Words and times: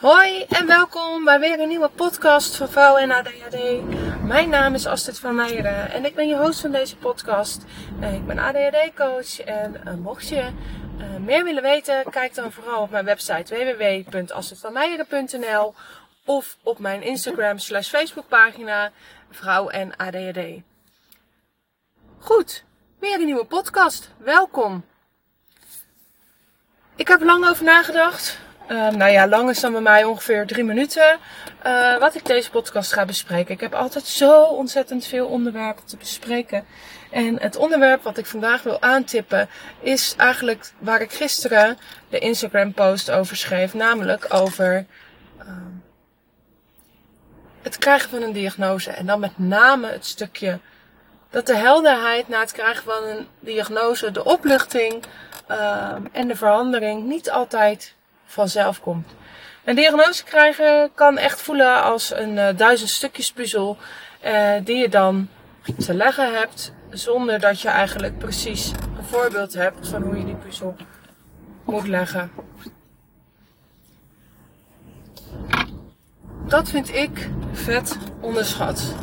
Hoi 0.00 0.44
en 0.48 0.66
welkom 0.66 1.24
bij 1.24 1.40
weer 1.40 1.60
een 1.60 1.68
nieuwe 1.68 1.88
podcast 1.88 2.56
van 2.56 2.68
Vrouwen 2.68 3.02
en 3.02 3.10
ADHD. 3.10 3.56
Mijn 4.22 4.48
naam 4.48 4.74
is 4.74 4.86
Astrid 4.86 5.18
van 5.18 5.34
Meijeren 5.34 5.90
en 5.90 6.04
ik 6.04 6.14
ben 6.14 6.28
je 6.28 6.36
host 6.36 6.60
van 6.60 6.70
deze 6.70 6.96
podcast. 6.96 7.64
Eh, 8.00 8.14
ik 8.14 8.26
ben 8.26 8.38
ADHD 8.38 8.94
coach 8.94 9.40
en 9.40 9.86
eh, 9.86 9.94
mocht 9.94 10.28
je 10.28 10.40
eh, 10.40 10.52
meer 11.18 11.44
willen 11.44 11.62
weten, 11.62 12.10
kijk 12.10 12.34
dan 12.34 12.52
vooral 12.52 12.82
op 12.82 12.90
mijn 12.90 13.04
website 13.04 13.54
www.astridvanmeijeren.nl 13.54 15.74
of 16.24 16.56
op 16.62 16.78
mijn 16.78 17.02
Instagram 17.02 17.58
slash 17.58 17.88
Facebook 17.88 18.28
pagina 18.28 18.92
Vrouw 19.30 19.68
en 19.68 19.96
ADHD. 19.96 20.38
Goed, 22.18 22.64
weer 22.98 23.20
een 23.20 23.26
nieuwe 23.26 23.44
podcast. 23.44 24.10
Welkom. 24.16 24.84
Ik 26.96 27.08
heb 27.08 27.20
er 27.20 27.26
lang 27.26 27.48
over 27.48 27.64
nagedacht. 27.64 28.48
Uh, 28.70 28.88
nou 28.88 29.10
ja, 29.10 29.28
lang 29.28 29.50
is 29.50 29.60
dan 29.60 29.72
bij 29.72 29.80
mij 29.80 30.04
ongeveer 30.04 30.46
drie 30.46 30.64
minuten. 30.64 31.18
Uh, 31.66 31.98
wat 31.98 32.14
ik 32.14 32.26
deze 32.26 32.50
podcast 32.50 32.92
ga 32.92 33.04
bespreken. 33.04 33.54
Ik 33.54 33.60
heb 33.60 33.74
altijd 33.74 34.06
zo 34.06 34.42
ontzettend 34.42 35.06
veel 35.06 35.26
onderwerpen 35.26 35.84
te 35.84 35.96
bespreken. 35.96 36.64
En 37.10 37.40
het 37.40 37.56
onderwerp 37.56 38.02
wat 38.02 38.18
ik 38.18 38.26
vandaag 38.26 38.62
wil 38.62 38.82
aantippen 38.82 39.48
is 39.80 40.14
eigenlijk 40.16 40.70
waar 40.78 41.00
ik 41.00 41.12
gisteren 41.12 41.78
de 42.08 42.18
Instagram 42.18 42.72
post 42.72 43.10
over 43.10 43.36
schreef. 43.36 43.74
Namelijk 43.74 44.26
over 44.34 44.86
uh, 45.38 45.46
het 47.62 47.78
krijgen 47.78 48.10
van 48.10 48.22
een 48.22 48.32
diagnose. 48.32 48.90
En 48.90 49.06
dan 49.06 49.20
met 49.20 49.38
name 49.38 49.86
het 49.86 50.06
stukje 50.06 50.58
dat 51.30 51.46
de 51.46 51.56
helderheid 51.56 52.28
na 52.28 52.40
het 52.40 52.52
krijgen 52.52 52.84
van 52.84 53.04
een 53.04 53.26
diagnose, 53.40 54.10
de 54.10 54.24
opluchting 54.24 55.04
en 56.12 56.28
de 56.28 56.36
verandering 56.36 57.04
niet 57.04 57.30
altijd 57.30 57.94
vanzelf 58.30 58.80
komt. 58.80 59.14
Een 59.64 59.74
diagnose 59.74 60.24
krijgen 60.24 60.90
kan 60.94 61.18
echt 61.18 61.42
voelen 61.42 61.82
als 61.82 62.14
een 62.14 62.36
uh, 62.36 62.48
duizend 62.56 62.90
stukjes 62.90 63.32
puzzel 63.32 63.76
uh, 64.24 64.52
die 64.64 64.76
je 64.76 64.88
dan 64.88 65.28
te 65.78 65.94
leggen 65.94 66.34
hebt 66.38 66.72
zonder 66.90 67.40
dat 67.40 67.60
je 67.60 67.68
eigenlijk 67.68 68.18
precies 68.18 68.70
een 68.98 69.04
voorbeeld 69.04 69.54
hebt 69.54 69.88
van 69.88 70.02
hoe 70.02 70.18
je 70.18 70.24
die 70.24 70.34
puzzel 70.34 70.76
moet 71.64 71.86
leggen. 71.86 72.30
Dat 76.46 76.70
vind 76.70 76.94
ik 76.94 77.28
vet 77.52 77.96
onderschat. 78.20 78.94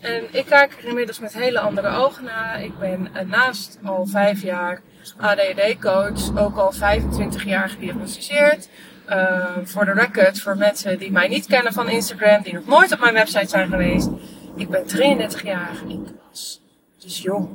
En 0.00 0.34
ik 0.34 0.46
kijk 0.46 0.72
er 0.78 0.84
inmiddels 0.84 1.18
met 1.18 1.32
hele 1.32 1.60
andere 1.60 1.88
ogen 1.88 2.24
naar. 2.24 2.62
Ik 2.62 2.78
ben 2.78 3.10
naast 3.26 3.78
al 3.84 4.06
vijf 4.06 4.42
jaar 4.42 4.80
ADHD-coach, 5.16 6.38
ook 6.38 6.56
al 6.56 6.72
25 6.72 7.44
jaar 7.44 7.68
gediagnosticeerd. 7.68 8.68
Uh, 9.08 9.56
voor 9.62 9.84
de 9.84 9.92
record, 9.92 10.40
voor 10.40 10.56
mensen 10.56 10.98
die 10.98 11.12
mij 11.12 11.28
niet 11.28 11.46
kennen 11.46 11.72
van 11.72 11.88
Instagram, 11.88 12.42
die 12.42 12.54
nog 12.54 12.66
nooit 12.66 12.92
op 12.92 13.00
mijn 13.00 13.14
website 13.14 13.48
zijn 13.48 13.68
geweest. 13.68 14.08
Ik 14.56 14.68
ben 14.68 14.86
33 14.86 15.42
jaar. 15.42 15.76
Ik 15.88 16.00
was 16.28 16.62
dus 16.98 17.22
jong. 17.22 17.48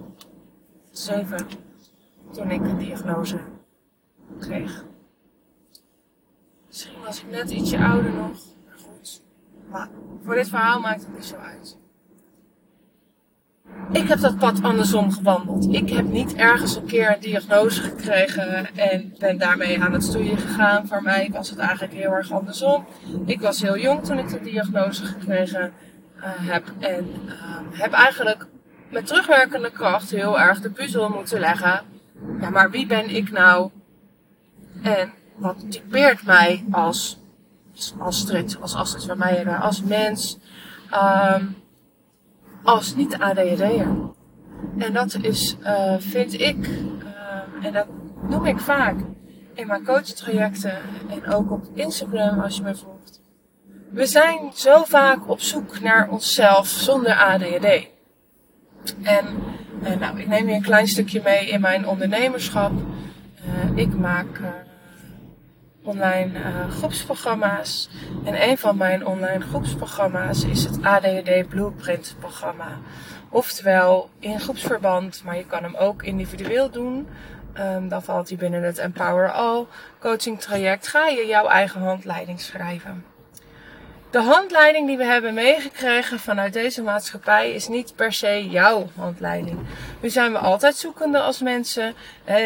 7 0.91 1.47
toen 2.33 2.51
ik 2.51 2.61
een 2.61 2.77
diagnose 2.77 3.39
kreeg. 4.39 4.83
Misschien 6.67 7.01
was 7.05 7.21
ik 7.21 7.29
net 7.29 7.51
ietsje 7.51 7.77
ouder 7.77 8.11
nog. 8.11 8.37
Maar 8.65 8.77
goed. 8.77 9.21
Maar 9.69 9.89
voor 10.23 10.35
dit 10.35 10.49
verhaal 10.49 10.79
maakt 10.79 11.01
het 11.01 11.13
niet 11.13 11.25
zo 11.25 11.35
uit. 11.35 11.77
Ik 13.91 14.07
heb 14.07 14.19
dat 14.19 14.37
pad 14.37 14.63
andersom 14.63 15.11
gewandeld. 15.11 15.73
Ik 15.73 15.89
heb 15.89 16.05
niet 16.05 16.35
ergens 16.35 16.75
een 16.75 16.85
keer 16.85 17.09
een 17.09 17.21
diagnose 17.21 17.81
gekregen 17.81 18.75
en 18.75 19.15
ben 19.19 19.37
daarmee 19.37 19.81
aan 19.81 19.93
het 19.93 20.03
stoeien 20.03 20.37
gegaan. 20.37 20.87
Voor 20.87 21.01
mij 21.01 21.29
was 21.31 21.49
het 21.49 21.59
eigenlijk 21.59 21.93
heel 21.93 22.11
erg 22.11 22.31
andersom. 22.31 22.85
Ik 23.25 23.41
was 23.41 23.61
heel 23.61 23.77
jong 23.77 24.03
toen 24.03 24.17
ik 24.17 24.29
de 24.29 24.41
diagnose 24.41 25.05
gekregen 25.05 25.73
uh, 26.17 26.23
heb 26.25 26.63
en 26.79 27.07
uh, 27.25 27.31
heb 27.71 27.91
eigenlijk 27.91 28.47
met 28.89 29.07
terugwerkende 29.07 29.71
kracht 29.71 30.11
heel 30.11 30.39
erg 30.39 30.61
de 30.61 30.69
puzzel 30.69 31.09
moeten 31.09 31.39
leggen. 31.39 31.81
Ja, 32.41 32.49
maar 32.49 32.71
wie 32.71 32.85
ben 32.85 33.15
ik 33.15 33.31
nou? 33.31 33.69
En 34.81 35.13
wat 35.35 35.71
typeert 35.71 36.25
mij 36.25 36.65
als 36.71 37.19
Astrid, 37.97 38.57
als 38.61 38.75
Astrid 38.75 39.03
van 39.03 39.17
Meijeren, 39.17 39.59
als 39.59 39.83
mens? 39.83 40.37
Um, 40.93 41.55
als 42.65 42.95
niet-ADHD'er. 42.95 43.87
En 44.77 44.93
dat 44.93 45.17
is, 45.21 45.57
uh, 45.61 45.95
vind 45.99 46.33
ik, 46.33 46.67
uh, 46.67 47.65
en 47.65 47.73
dat 47.73 47.87
noem 48.29 48.45
ik 48.45 48.59
vaak 48.59 48.95
in 49.53 49.67
mijn 49.67 49.85
coachtrajecten 49.85 50.77
en 51.09 51.33
ook 51.33 51.51
op 51.51 51.65
Instagram 51.73 52.39
als 52.39 52.57
je 52.57 52.63
me 52.63 52.75
volgt. 52.75 53.21
We 53.89 54.05
zijn 54.05 54.51
zo 54.53 54.83
vaak 54.83 55.29
op 55.29 55.39
zoek 55.39 55.79
naar 55.79 56.09
onszelf 56.09 56.67
zonder 56.67 57.13
ADHD. 57.13 57.87
En, 59.01 59.25
en 59.83 59.99
nou, 59.99 60.19
ik 60.19 60.27
neem 60.27 60.49
je 60.49 60.55
een 60.55 60.61
klein 60.61 60.87
stukje 60.87 61.21
mee 61.23 61.49
in 61.49 61.61
mijn 61.61 61.87
ondernemerschap. 61.87 62.71
Ik 63.75 63.95
maak 63.97 64.39
online 65.85 66.39
uh, 66.39 66.69
groepsprogramma's. 66.69 67.89
En 68.23 68.49
een 68.49 68.57
van 68.57 68.77
mijn 68.77 69.05
online 69.05 69.41
groepsprogramma's 69.41 70.43
is 70.43 70.63
het 70.63 70.83
ADHD 70.83 71.47
Blueprint 71.49 72.15
programma. 72.19 72.77
Oftewel 73.29 74.09
in 74.19 74.39
groepsverband, 74.39 75.21
maar 75.25 75.37
je 75.37 75.45
kan 75.45 75.63
hem 75.63 75.75
ook 75.75 76.03
individueel 76.03 76.69
doen. 76.69 77.07
Um, 77.59 77.87
dan 77.87 78.03
valt 78.03 78.29
hij 78.29 78.37
binnen 78.37 78.63
het 78.63 78.77
Empower 78.77 79.31
All 79.31 79.65
coaching 79.99 80.41
traject. 80.41 80.87
Ga 80.87 81.07
je 81.07 81.25
jouw 81.25 81.47
eigen 81.47 81.81
handleiding 81.81 82.41
schrijven. 82.41 83.14
De 84.15 84.21
handleiding 84.21 84.87
die 84.87 84.97
we 84.97 85.03
hebben 85.03 85.33
meegekregen 85.33 86.19
vanuit 86.19 86.53
deze 86.53 86.81
maatschappij 86.81 87.51
is 87.51 87.67
niet 87.67 87.95
per 87.95 88.13
se 88.13 88.49
jouw 88.49 88.87
handleiding. 88.95 89.59
Nu 90.01 90.09
zijn 90.09 90.31
we 90.31 90.37
altijd 90.37 90.75
zoekende 90.75 91.19
als 91.19 91.41
mensen. 91.41 91.93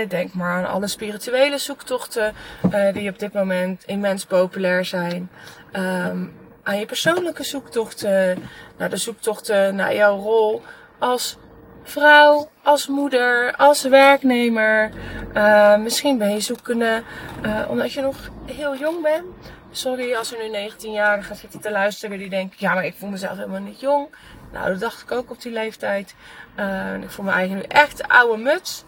denk 0.08 0.34
maar 0.34 0.58
aan 0.58 0.72
alle 0.72 0.88
spirituele 0.88 1.58
zoektochten 1.58 2.34
eh, 2.72 2.94
die 2.94 3.10
op 3.10 3.20
dit 3.20 3.34
moment 3.34 3.84
immens 3.86 4.26
populair 4.26 4.86
zijn. 4.86 5.30
Um, 5.74 6.34
aan 6.64 6.80
je 6.80 6.86
persoonlijke 6.86 7.44
zoektochten, 7.44 8.44
naar 8.78 8.90
de 8.90 8.98
zoektochten 8.98 9.76
naar 9.76 9.96
jouw 9.96 10.18
rol 10.18 10.62
als 11.00 11.38
vrouw, 11.84 12.50
als 12.64 12.88
moeder, 12.88 13.56
als 13.56 13.84
werknemer. 13.84 14.92
Uh, 15.34 15.78
misschien 15.78 16.18
ben 16.18 16.32
je 16.32 16.40
zoekende 16.40 17.04
uh, 17.46 17.70
omdat 17.70 17.92
je 17.92 18.02
nog 18.02 18.16
heel 18.46 18.78
jong 18.78 19.02
bent. 19.02 19.26
Sorry 19.72 20.14
als 20.14 20.34
er 20.34 20.50
nu 20.50 20.70
19-jarigen 20.70 21.36
zitten 21.36 21.60
te 21.60 21.72
luisteren 21.72 22.18
die 22.18 22.30
denken, 22.30 22.58
ja, 22.60 22.74
maar 22.74 22.86
ik 22.86 22.96
voel 22.98 23.10
mezelf 23.10 23.38
helemaal 23.38 23.60
niet 23.60 23.80
jong. 23.80 24.08
Nou, 24.52 24.70
dat 24.70 24.80
dacht 24.80 25.02
ik 25.02 25.12
ook 25.12 25.32
op 25.32 25.42
die 25.42 25.52
leeftijd. 25.52 26.16
Uh, 26.60 26.94
ik 26.94 27.10
voel 27.10 27.26
me 27.26 27.32
eigenlijk 27.32 27.72
echt 27.72 28.08
oude 28.08 28.44
muts. 28.44 28.84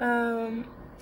Uh, 0.00 0.42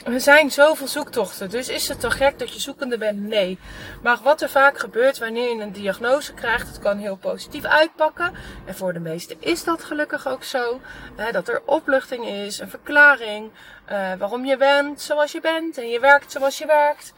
er 0.04 0.20
zijn 0.20 0.50
zoveel 0.50 0.86
zoektochten, 0.86 1.50
dus 1.50 1.68
is 1.68 1.88
het 1.88 2.00
toch 2.00 2.16
gek 2.16 2.38
dat 2.38 2.52
je 2.52 2.60
zoekende 2.60 2.98
bent? 2.98 3.20
Nee. 3.20 3.58
Maar 4.02 4.18
wat 4.22 4.42
er 4.42 4.48
vaak 4.48 4.78
gebeurt 4.78 5.18
wanneer 5.18 5.56
je 5.56 5.62
een 5.62 5.72
diagnose 5.72 6.34
krijgt, 6.34 6.68
het 6.68 6.78
kan 6.78 6.98
heel 6.98 7.16
positief 7.16 7.64
uitpakken. 7.64 8.32
En 8.64 8.74
voor 8.74 8.92
de 8.92 9.00
meesten 9.00 9.36
is 9.40 9.64
dat 9.64 9.84
gelukkig 9.84 10.28
ook 10.28 10.44
zo. 10.44 10.80
Hè, 11.16 11.32
dat 11.32 11.48
er 11.48 11.62
opluchting 11.64 12.26
is, 12.26 12.58
een 12.58 12.70
verklaring, 12.70 13.50
uh, 13.92 14.12
waarom 14.18 14.44
je 14.44 14.56
bent 14.56 15.00
zoals 15.00 15.32
je 15.32 15.40
bent 15.40 15.78
en 15.78 15.88
je 15.88 16.00
werkt 16.00 16.32
zoals 16.32 16.58
je 16.58 16.66
werkt. 16.66 17.12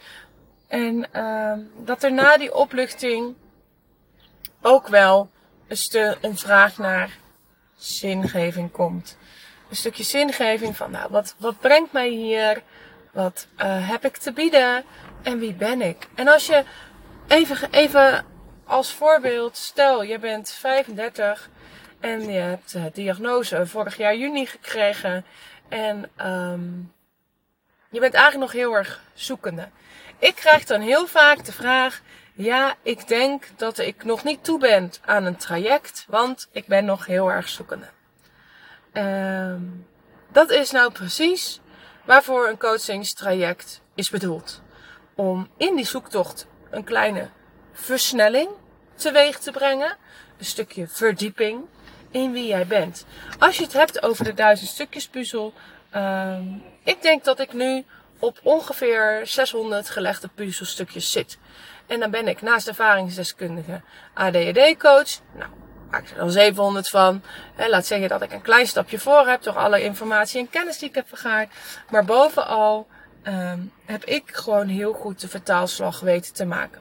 En 0.67 1.07
uh, 1.17 1.53
dat 1.85 2.03
er 2.03 2.13
na 2.13 2.37
die 2.37 2.55
opluchting 2.55 3.35
ook 4.61 4.89
wel 4.89 5.31
een, 5.69 6.17
een 6.21 6.39
vraag 6.39 6.79
naar 6.79 7.19
zingeving 7.77 8.71
komt. 8.71 9.17
Een 9.71 9.77
stukje 9.77 10.03
zingeving 10.03 10.77
van, 10.77 10.91
nou, 10.91 11.11
wat, 11.11 11.35
wat 11.39 11.61
brengt 11.61 11.93
mij 11.93 12.09
hier? 12.09 12.63
Wat 13.13 13.47
uh, 13.59 13.89
heb 13.91 14.05
ik 14.05 14.17
te 14.17 14.33
bieden? 14.33 14.85
En 15.23 15.39
wie 15.39 15.55
ben 15.55 15.83
ik? 15.83 16.09
En 16.15 16.29
als 16.29 16.47
je 16.47 16.65
even, 17.29 17.71
even 17.71 18.25
als 18.65 18.93
voorbeeld, 18.93 19.57
stel 19.57 20.03
je 20.03 20.19
bent 20.19 20.51
35 20.51 21.51
en 22.01 22.33
je 22.33 22.39
hebt 22.39 22.73
de 22.73 22.91
diagnose 22.93 23.67
vorig 23.67 23.97
jaar 23.97 24.17
juni 24.17 24.47
gekregen 24.47 25.25
en 25.69 26.11
um, 26.27 26.93
je 27.91 28.01
bent 28.01 28.15
eigenlijk 28.15 28.53
nog 28.53 28.63
heel 28.63 28.77
erg 28.77 29.03
zoekende. 29.15 29.69
Ik 30.19 30.35
krijg 30.35 30.65
dan 30.65 30.81
heel 30.81 31.07
vaak 31.07 31.45
de 31.45 31.53
vraag: 31.53 32.01
ja, 32.35 32.75
ik 32.83 33.09
denk 33.09 33.45
dat 33.57 33.79
ik 33.79 34.05
nog 34.05 34.25
niet 34.25 34.45
toe 34.45 34.59
ben 34.59 34.93
aan 35.05 35.25
een 35.25 35.37
traject, 35.37 36.05
want 36.09 36.49
ik 36.53 36.67
ben 36.67 36.85
nog 36.85 37.07
heel 37.07 37.31
erg 37.31 37.49
zoekende. 37.49 37.87
Um, 38.93 39.87
dat 40.29 40.51
is 40.51 40.71
nou 40.71 40.93
precies 40.93 41.61
waarvoor 42.05 42.49
een 42.49 42.59
coachingstraject 42.59 43.81
is 43.95 44.11
bedoeld. 44.11 44.63
Om 45.15 45.49
in 45.57 45.77
die 45.77 45.87
zoektocht 45.87 46.47
een 46.71 46.85
kleine 46.85 47.29
versnelling 47.73 48.49
teweeg 48.95 49.39
te 49.39 49.51
brengen, 49.51 49.97
een 50.39 50.45
stukje 50.45 50.89
verdieping 50.89 51.65
in 52.11 52.33
wie 52.33 52.47
jij 52.47 52.67
bent. 52.67 53.07
Als 53.39 53.57
je 53.57 53.63
het 53.63 53.73
hebt 53.73 54.03
over 54.03 54.25
de 54.25 54.35
duizend 54.35 54.71
stukjes 54.71 55.09
puzzel, 55.09 55.53
um, 55.95 56.63
ik 56.83 57.03
denk 57.03 57.25
dat 57.25 57.41
ik 57.41 57.53
nu 57.53 57.85
op 58.19 58.39
ongeveer 58.43 59.21
600 59.25 59.91
gelegde 59.91 60.29
puzzelstukjes 60.35 61.13
zit. 61.13 61.39
En 61.87 62.01
dan 62.01 62.11
ben 62.11 62.29
ik 62.29 62.43
naast 62.43 62.69
ervaringsdeskundige 62.69 63.81
ADHD-coach. 64.15 65.21
Nou, 65.33 65.51
maak 65.91 66.09
er 66.09 66.17
dan 66.17 66.31
700 66.31 66.89
van. 66.89 67.23
laat 67.57 67.87
zeggen 67.87 68.09
dat 68.09 68.23
ik 68.23 68.33
een 68.33 68.43
klein 68.43 68.67
stapje 68.67 68.99
voor 68.99 69.27
heb 69.27 69.43
door 69.43 69.57
alle 69.59 69.83
informatie 69.83 70.41
en 70.41 70.51
kennis 70.51 70.79
die 70.79 70.89
ik 70.89 70.95
heb 70.95 71.09
vergaard. 71.09 71.53
Maar 71.91 72.05
bovenal 72.05 72.87
um, 73.27 73.73
heb 73.85 74.05
ik 74.05 74.23
gewoon 74.27 74.69
heel 74.69 74.93
goed 74.93 75.21
de 75.21 75.29
vertaalslag 75.29 76.01
weten 76.01 76.33
te 76.33 76.45
maken. 76.45 76.81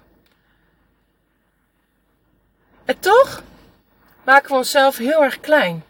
En 2.85 2.99
toch 2.99 3.43
maken 4.23 4.49
we 4.49 4.55
onszelf 4.55 4.97
heel 4.97 5.23
erg 5.23 5.39
klein. 5.39 5.83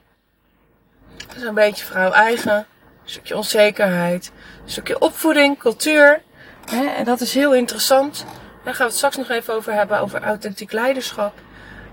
Dat 1.28 1.44
een 1.44 1.54
beetje 1.54 1.86
vrouw 1.86 2.12
eigen, 2.12 2.68
een 3.06 3.12
stukje 3.12 3.38
onzekerheid, 3.38 4.32
een 4.64 4.72
stukje 4.72 5.00
opvoeding, 5.00 5.58
cultuur. 5.58 6.22
Hè? 6.66 6.86
En 6.86 7.04
dat 7.04 7.22
is 7.22 7.34
heel 7.34 7.54
interessant. 7.54 8.26
Daar 8.64 8.74
gaan 8.74 8.86
we 8.86 8.92
het 8.92 8.96
straks 8.96 9.18
nog 9.18 9.30
even 9.30 9.54
over 9.54 9.74
hebben, 9.74 10.00
over 10.00 10.24
authentiek 10.24 10.72
leiderschap. 10.72 11.34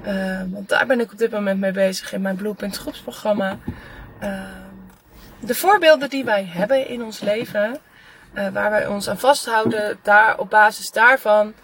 Uh, 0.06 0.40
want 0.50 0.68
daar 0.68 0.86
ben 0.86 1.00
ik 1.00 1.12
op 1.12 1.18
dit 1.18 1.30
moment 1.30 1.60
mee 1.60 1.72
bezig 1.72 2.12
in 2.12 2.20
mijn 2.22 2.36
Blueprint 2.36 2.76
groepsprogramma. 2.76 3.58
Uh, 4.22 4.40
de 5.40 5.54
voorbeelden 5.54 6.10
die 6.10 6.24
wij 6.24 6.44
hebben 6.44 6.88
in 6.88 7.02
ons 7.02 7.20
leven, 7.20 7.78
uh, 8.34 8.48
waar 8.48 8.70
wij 8.70 8.86
ons 8.86 9.08
aan 9.08 9.18
vasthouden, 9.18 9.98
daar, 10.02 10.38
op 10.38 10.50
basis 10.50 10.90
daarvan 10.90 11.54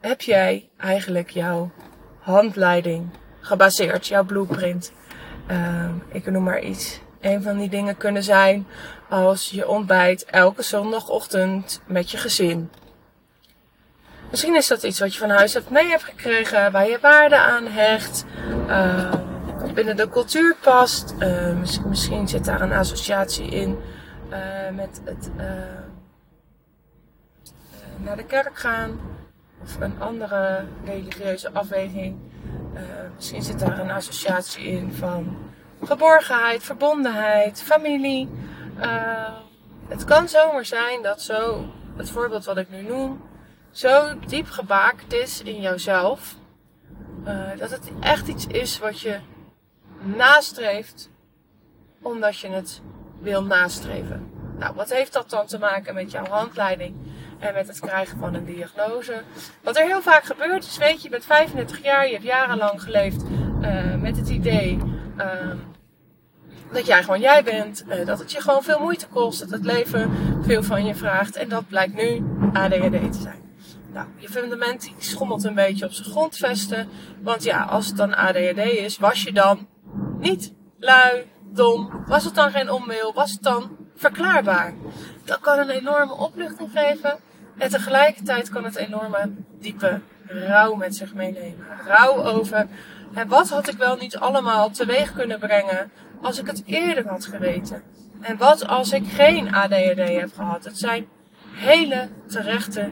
heb 0.00 0.20
jij 0.20 0.68
eigenlijk 0.76 1.30
jouw 1.30 1.70
handleiding 2.18 3.10
gebaseerd, 3.40 4.06
jouw 4.06 4.24
blueprint. 4.24 4.92
Ehm, 5.46 5.92
ik 6.08 6.30
noem 6.30 6.42
maar 6.42 6.60
iets. 6.60 7.00
Een 7.22 7.42
van 7.42 7.58
die 7.58 7.68
dingen 7.68 7.96
kunnen 7.96 8.22
zijn 8.22 8.66
als 9.08 9.50
je 9.50 9.68
ontbijt 9.68 10.24
elke 10.24 10.62
zondagochtend 10.62 11.80
met 11.86 12.10
je 12.10 12.16
gezin. 12.16 12.70
Misschien 14.30 14.56
is 14.56 14.66
dat 14.66 14.82
iets 14.82 15.00
wat 15.00 15.12
je 15.12 15.18
van 15.18 15.30
huis 15.30 15.54
uit 15.54 15.70
mee 15.70 15.88
hebt 15.88 16.04
gekregen, 16.04 16.72
waar 16.72 16.88
je 16.88 16.98
waarde 17.00 17.36
aan 17.36 17.66
hecht, 17.66 18.24
uh, 18.66 19.12
binnen 19.74 19.96
de 19.96 20.08
cultuur 20.08 20.56
past. 20.60 21.14
Uh, 21.18 21.60
misschien 21.86 22.28
zit 22.28 22.44
daar 22.44 22.60
een 22.60 22.72
associatie 22.72 23.46
in 23.46 23.78
uh, 24.30 24.38
met 24.74 25.00
het 25.04 25.30
naar 27.96 28.16
de 28.16 28.24
kerk 28.24 28.58
gaan 28.58 29.00
of 29.62 29.80
een 29.80 30.00
andere 30.00 30.64
religieuze 30.84 31.50
afweging. 31.52 32.16
misschien 33.14 33.42
zit 33.42 33.58
daar 33.58 33.78
een 33.78 33.90
associatie 33.90 34.64
in 34.64 34.92
van 34.92 35.36
geborgenheid, 35.82 36.62
verbondenheid, 36.62 37.62
familie. 37.62 38.28
het 39.88 40.04
kan 40.04 40.28
zomaar 40.28 40.64
zijn 40.64 41.02
dat 41.02 41.22
zo, 41.22 41.66
het 41.96 42.10
voorbeeld 42.10 42.44
wat 42.44 42.56
ik 42.56 42.70
nu 42.70 42.82
noem, 42.82 43.20
zo 43.70 44.18
diep 44.26 44.46
gebaakt 44.46 45.12
is 45.12 45.42
in 45.42 45.60
jouzelf. 45.60 46.34
Uh, 47.26 47.58
dat 47.58 47.70
het 47.70 47.90
echt 48.00 48.28
iets 48.28 48.46
is 48.46 48.78
wat 48.78 49.00
je 49.00 49.18
nastreeft 50.00 51.10
omdat 52.02 52.38
je 52.38 52.48
het 52.48 52.80
wil 53.20 53.42
nastreven. 53.42 54.30
Nou, 54.58 54.74
wat 54.74 54.92
heeft 54.92 55.12
dat 55.12 55.30
dan 55.30 55.46
te 55.46 55.58
maken 55.58 55.94
met 55.94 56.10
jouw 56.10 56.26
handleiding 56.26 56.94
en 57.38 57.54
met 57.54 57.68
het 57.68 57.80
krijgen 57.80 58.18
van 58.18 58.34
een 58.34 58.44
diagnose? 58.44 59.22
Wat 59.62 59.76
er 59.76 59.84
heel 59.84 60.02
vaak 60.02 60.24
gebeurt 60.24 60.64
is, 60.64 60.78
weet 60.78 60.96
je, 60.96 61.02
je 61.02 61.08
bent 61.08 61.24
35 61.24 61.82
jaar, 61.82 62.06
je 62.06 62.12
hebt 62.12 62.24
jarenlang 62.24 62.82
geleefd 62.82 63.22
uh, 63.22 63.94
met 63.94 64.16
het 64.16 64.28
idee 64.28 64.78
uh, 65.18 65.24
dat 66.72 66.86
jij 66.86 67.02
gewoon 67.02 67.20
jij 67.20 67.42
bent, 67.42 67.84
uh, 67.88 68.06
dat 68.06 68.18
het 68.18 68.32
je 68.32 68.40
gewoon 68.40 68.62
veel 68.62 68.78
moeite 68.78 69.06
kost, 69.06 69.40
dat 69.40 69.50
het 69.50 69.64
leven 69.64 70.10
veel 70.42 70.62
van 70.62 70.84
je 70.84 70.94
vraagt 70.94 71.36
en 71.36 71.48
dat 71.48 71.68
blijkt 71.68 71.94
nu 71.94 72.24
ADHD 72.52 73.12
te 73.12 73.18
zijn. 73.20 73.42
Nou, 73.92 74.06
je 74.16 74.28
fundament 74.28 74.92
schommelt 74.98 75.44
een 75.44 75.54
beetje 75.54 75.84
op 75.84 75.92
zijn 75.92 76.08
grondvesten. 76.08 76.88
Want 77.22 77.42
ja, 77.42 77.62
als 77.62 77.86
het 77.86 77.96
dan 77.96 78.14
ADHD 78.14 78.58
is, 78.58 78.98
was 78.98 79.22
je 79.22 79.32
dan 79.32 79.68
niet 80.18 80.52
lui, 80.78 81.24
dom? 81.50 82.04
Was 82.06 82.24
het 82.24 82.34
dan 82.34 82.50
geen 82.50 82.70
onmail? 82.70 83.12
Was 83.14 83.30
het 83.30 83.42
dan 83.42 83.76
verklaarbaar? 83.96 84.74
Dat 85.24 85.40
kan 85.40 85.58
een 85.58 85.70
enorme 85.70 86.14
opluchting 86.14 86.70
geven. 86.74 87.18
En 87.58 87.70
tegelijkertijd 87.70 88.48
kan 88.48 88.64
het 88.64 88.76
enorme 88.76 89.30
diepe 89.60 90.00
rouw 90.26 90.74
met 90.74 90.96
zich 90.96 91.14
meenemen. 91.14 91.66
Rouw 91.86 92.24
over, 92.24 92.66
en 93.14 93.28
wat 93.28 93.48
had 93.48 93.68
ik 93.68 93.76
wel 93.76 93.96
niet 93.96 94.16
allemaal 94.16 94.70
teweeg 94.70 95.12
kunnen 95.12 95.38
brengen 95.38 95.90
als 96.20 96.38
ik 96.38 96.46
het 96.46 96.62
eerder 96.66 97.08
had 97.08 97.26
geweten? 97.26 97.82
En 98.20 98.36
wat 98.36 98.66
als 98.66 98.92
ik 98.92 99.06
geen 99.06 99.54
ADHD 99.54 99.98
heb 99.98 100.32
gehad? 100.34 100.64
Het 100.64 100.78
zijn 100.78 101.06
hele 101.52 102.08
terechte 102.26 102.90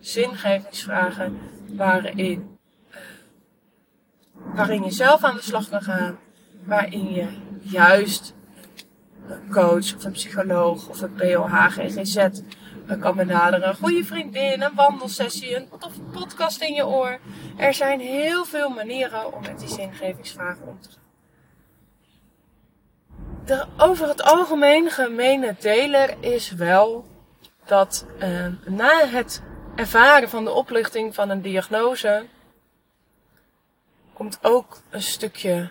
zingevingsvragen 0.00 1.38
waarin, 1.76 2.58
uh, 2.90 2.96
waarin 4.54 4.84
je 4.84 4.90
zelf 4.90 5.24
aan 5.24 5.34
de 5.34 5.42
slag 5.42 5.68
kan 5.68 5.82
gaan, 5.82 6.18
waarin 6.64 7.12
je 7.12 7.26
juist 7.60 8.34
een 9.28 9.50
coach 9.50 9.94
of 9.94 10.04
een 10.04 10.12
psycholoog 10.12 10.88
of 10.88 11.00
een 11.00 11.14
POH, 11.14 11.66
GGZ 11.68 12.28
kan 12.86 13.16
benaderen. 13.16 13.68
Een 13.68 13.76
goede 13.76 14.04
vriendin, 14.04 14.62
een 14.62 14.74
wandelsessie, 14.74 15.56
een 15.56 15.68
toffe 15.78 16.00
podcast 16.00 16.60
in 16.60 16.74
je 16.74 16.86
oor. 16.86 17.18
Er 17.56 17.74
zijn 17.74 18.00
heel 18.00 18.44
veel 18.44 18.68
manieren 18.68 19.34
om 19.34 19.42
met 19.42 19.58
die 19.58 19.68
zingevingsvragen 19.68 20.66
om 20.66 20.80
te 20.80 20.88
gaan. 20.88 21.02
De 23.44 23.66
over 23.76 24.08
het 24.08 24.22
algemeen 24.22 24.90
gemene 24.90 25.56
deler 25.60 26.16
is 26.20 26.50
wel 26.50 27.06
dat 27.64 28.06
uh, 28.22 28.46
na 28.66 29.06
het 29.06 29.42
ervaren 29.74 30.28
van 30.28 30.44
de 30.44 30.50
oplichting 30.50 31.14
van 31.14 31.30
een 31.30 31.42
diagnose 31.42 32.26
komt 34.12 34.38
ook 34.42 34.80
een 34.90 35.02
stukje 35.02 35.70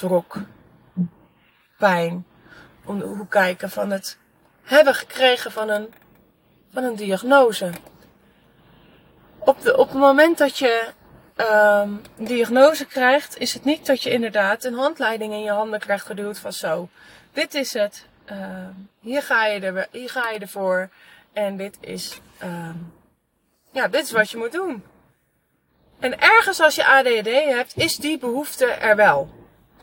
wrok, 0.00 0.40
pijn, 1.78 2.26
om 2.84 2.98
de 2.98 3.04
hoek 3.04 3.30
kijken 3.30 3.70
van 3.70 3.90
het 3.90 4.18
hebben 4.62 4.94
gekregen 4.94 5.52
van 5.52 5.68
een, 5.68 5.94
van 6.72 6.84
een 6.84 6.96
diagnose. 6.96 7.70
Op, 9.38 9.62
de, 9.62 9.76
op 9.76 9.88
het 9.88 9.98
moment 9.98 10.38
dat 10.38 10.58
je 10.58 10.88
um, 11.36 11.46
een 12.18 12.24
diagnose 12.24 12.84
krijgt, 12.84 13.38
is 13.38 13.54
het 13.54 13.64
niet 13.64 13.86
dat 13.86 14.02
je 14.02 14.10
inderdaad 14.10 14.64
een 14.64 14.74
handleiding 14.74 15.32
in 15.32 15.42
je 15.42 15.50
handen 15.50 15.80
krijgt 15.80 16.06
geduwd 16.06 16.38
van 16.38 16.52
zo. 16.52 16.88
Dit 17.32 17.54
is 17.54 17.72
het. 17.72 18.06
Uh, 18.30 18.38
hier, 19.00 19.22
ga 19.22 19.46
je 19.46 19.60
er, 19.60 19.86
hier 19.90 20.10
ga 20.10 20.30
je 20.30 20.38
ervoor. 20.38 20.88
En 21.32 21.56
dit 21.56 21.76
is, 21.80 22.20
uh, 22.44 22.68
ja, 23.70 23.88
dit 23.88 24.02
is 24.02 24.10
wat 24.10 24.30
je 24.30 24.36
moet 24.36 24.52
doen. 24.52 24.84
En 25.98 26.20
ergens 26.20 26.60
als 26.60 26.74
je 26.74 26.86
ADHD 26.86 27.26
hebt, 27.26 27.76
is 27.76 27.96
die 27.96 28.18
behoefte 28.18 28.66
er 28.66 28.96
wel. 28.96 29.41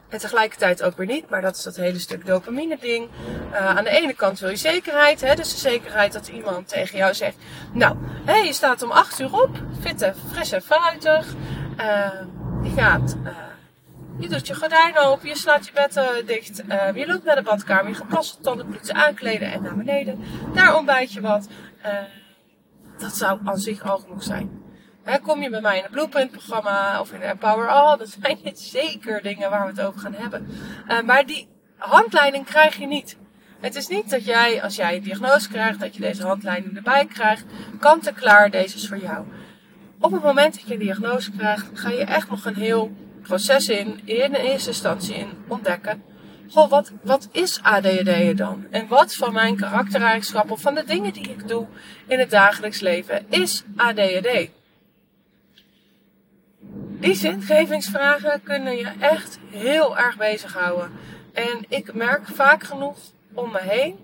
En 0.09 0.19
tegelijkertijd 0.19 0.83
ook 0.83 0.97
weer 0.97 1.05
niet, 1.05 1.29
maar 1.29 1.41
dat 1.41 1.55
is 1.55 1.63
dat 1.63 1.75
hele 1.75 1.99
stuk 1.99 2.25
dopamine 2.25 2.77
ding. 2.79 3.09
Uh, 3.51 3.77
aan 3.77 3.83
de 3.83 3.89
ene 3.89 4.13
kant 4.13 4.39
wil 4.39 4.49
je 4.49 4.55
zekerheid, 4.55 5.21
hè, 5.21 5.35
dus 5.35 5.51
de 5.53 5.59
zekerheid 5.59 6.13
dat 6.13 6.27
iemand 6.27 6.67
tegen 6.67 6.97
jou 6.97 7.13
zegt, 7.13 7.35
nou, 7.73 7.95
hè, 8.25 8.35
je 8.35 8.53
staat 8.53 8.83
om 8.83 8.91
8 8.91 9.19
uur 9.19 9.41
op, 9.41 9.49
fitte, 9.81 10.13
fris 10.31 10.51
en 10.51 10.61
fruitig. 10.61 11.33
Uh, 11.79 12.07
je 12.63 12.71
gaat, 12.75 13.15
uh, 13.23 13.29
je 14.19 14.27
doet 14.27 14.47
je 14.47 14.55
gordijnen 14.55 15.05
open, 15.05 15.27
je 15.27 15.35
slaat 15.35 15.65
je 15.65 15.71
bed 15.73 16.01
dicht, 16.25 16.63
je 16.95 17.03
loopt 17.07 17.23
naar 17.23 17.35
de 17.35 17.41
badkamer, 17.41 17.87
je 17.87 17.95
gaat 17.95 18.07
plassen, 18.07 18.41
tanden 18.41 18.67
poetsen, 18.67 18.95
aankleden 18.95 19.51
en 19.51 19.61
naar 19.61 19.75
beneden. 19.75 20.23
Daar 20.53 20.75
ontbijt 20.75 21.13
je 21.13 21.21
wat. 21.21 21.47
Dat 22.97 23.15
zou 23.15 23.39
aan 23.43 23.57
zich 23.57 23.83
al 23.83 23.97
genoeg 23.97 24.23
zijn. 24.23 24.68
Kom 25.21 25.41
je 25.41 25.49
bij 25.49 25.61
mij 25.61 25.77
in 25.77 25.83
het 25.83 25.91
Blueprint 25.91 26.31
programma 26.31 26.99
of 26.99 27.11
in 27.11 27.21
Empower 27.21 27.67
All, 27.67 27.97
dan 27.97 28.07
zijn 28.07 28.37
dit 28.43 28.59
zeker 28.59 29.21
dingen 29.21 29.49
waar 29.49 29.61
we 29.61 29.71
het 29.71 29.81
over 29.81 29.99
gaan 29.99 30.13
hebben. 30.13 30.47
Uh, 30.87 31.01
maar 31.01 31.25
die 31.25 31.47
handleiding 31.77 32.45
krijg 32.45 32.75
je 32.75 32.87
niet. 32.87 33.17
Het 33.59 33.75
is 33.75 33.87
niet 33.87 34.09
dat 34.09 34.25
jij, 34.25 34.63
als 34.63 34.75
jij 34.75 34.95
een 34.95 35.03
diagnose 35.03 35.49
krijgt, 35.49 35.79
dat 35.79 35.95
je 35.95 36.01
deze 36.01 36.25
handleiding 36.25 36.75
erbij 36.75 37.05
krijgt. 37.05 37.45
Kant 37.79 38.07
en 38.07 38.13
klaar, 38.13 38.51
deze 38.51 38.75
is 38.75 38.87
voor 38.87 38.97
jou. 38.97 39.25
Op 39.99 40.11
het 40.11 40.23
moment 40.23 40.53
dat 40.53 40.67
je 40.67 40.73
een 40.73 40.79
diagnose 40.79 41.31
krijgt, 41.31 41.65
ga 41.73 41.89
je 41.89 42.03
echt 42.03 42.29
nog 42.29 42.45
een 42.45 42.55
heel 42.55 42.91
proces 43.21 43.69
in, 43.69 44.01
in 44.05 44.33
eerste 44.33 44.69
instantie 44.69 45.15
in 45.15 45.29
ontdekken. 45.47 46.03
Goh, 46.49 46.69
wat, 46.69 46.91
wat 47.03 47.27
is 47.31 47.59
ADHD 47.61 48.37
dan? 48.37 48.65
En 48.69 48.87
wat 48.87 49.15
van 49.15 49.33
mijn 49.33 49.55
karaktereigenschappen 49.55 50.59
van 50.59 50.75
de 50.75 50.83
dingen 50.83 51.13
die 51.13 51.29
ik 51.29 51.47
doe 51.47 51.67
in 52.07 52.19
het 52.19 52.29
dagelijks 52.29 52.79
leven 52.79 53.25
is 53.29 53.63
ADHD? 53.75 54.58
Die 56.99 57.15
zingevingsvragen 57.15 58.43
kunnen 58.43 58.77
je 58.77 58.91
echt 58.99 59.39
heel 59.49 59.97
erg 59.97 60.17
bezighouden. 60.17 60.91
En 61.33 61.65
ik 61.67 61.93
merk 61.93 62.27
vaak 62.27 62.63
genoeg 62.63 62.97
om 63.33 63.51
me 63.51 63.61
heen 63.61 63.99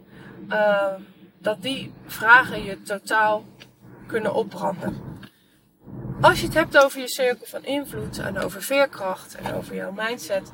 uh, 0.50 0.94
dat 1.38 1.62
die 1.62 1.94
vragen 2.06 2.64
je 2.64 2.82
totaal 2.82 3.46
kunnen 4.08 4.34
opbranden. 4.34 5.04
Als 6.22 6.40
je 6.40 6.46
het 6.46 6.56
hebt 6.56 6.84
over 6.84 7.00
je 7.00 7.08
cirkel 7.08 7.46
van 7.46 7.64
invloed 7.64 8.20
en 8.20 8.38
over 8.38 8.62
veerkracht 8.62 9.36
en 9.36 9.54
over 9.54 9.76
jouw 9.76 9.92
mindset, 9.92 10.52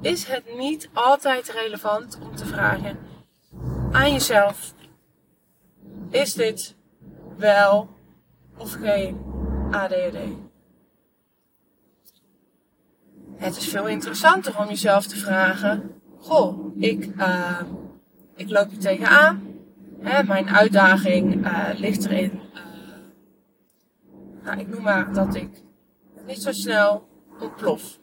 is 0.00 0.24
het 0.24 0.56
niet 0.56 0.88
altijd 0.92 1.48
relevant 1.48 2.18
om 2.22 2.36
te 2.36 2.46
vragen: 2.46 2.98
aan 3.92 4.12
jezelf. 4.12 4.74
Is 6.10 6.32
dit 6.32 6.74
wel 7.36 7.88
of 8.56 8.72
geen 8.72 9.24
ADHD? 9.70 10.45
Het 13.36 13.56
is 13.56 13.68
veel 13.68 13.88
interessanter 13.88 14.58
om 14.58 14.68
jezelf 14.68 15.06
te 15.06 15.16
vragen: 15.16 16.00
Goh, 16.18 16.76
ik, 16.76 17.06
uh, 17.16 17.60
ik 18.36 18.50
loop 18.50 18.70
hier 18.70 18.78
tegenaan. 18.78 19.42
Hè, 20.00 20.22
mijn 20.22 20.48
uitdaging 20.48 21.46
uh, 21.46 21.68
ligt 21.74 22.04
erin. 22.04 22.40
Uh, 22.54 22.60
nou, 24.42 24.58
ik 24.58 24.68
noem 24.68 24.82
maar 24.82 25.12
dat 25.12 25.34
ik 25.34 25.50
niet 26.26 26.42
zo 26.42 26.52
snel 26.52 27.08
ontplof. 27.40 27.98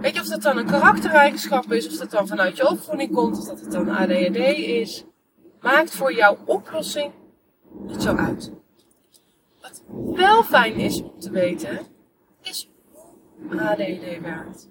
Weet 0.00 0.14
je 0.14 0.20
of 0.20 0.26
dat 0.26 0.42
dan 0.42 0.58
een 0.58 0.66
karaktereigenschap 0.66 1.72
is, 1.72 1.86
of 1.86 1.96
dat 1.96 2.10
dan 2.10 2.26
vanuit 2.26 2.56
je 2.56 2.68
opvoeding 2.68 3.12
komt, 3.12 3.38
of 3.38 3.44
dat 3.44 3.60
het 3.60 3.72
dan 3.72 3.88
ADHD 3.88 4.36
is? 4.56 5.04
Maakt 5.60 5.90
voor 5.90 6.12
jouw 6.12 6.38
oplossing 6.44 7.12
niet 7.86 8.02
zo 8.02 8.16
uit. 8.16 8.52
Wel 10.14 10.42
fijn 10.42 10.74
is 10.74 11.02
om 11.02 11.20
te 11.20 11.30
weten, 11.30 11.78
is 12.42 12.70
hoe 13.48 13.60
ADHD 13.60 14.20
werkt. 14.22 14.68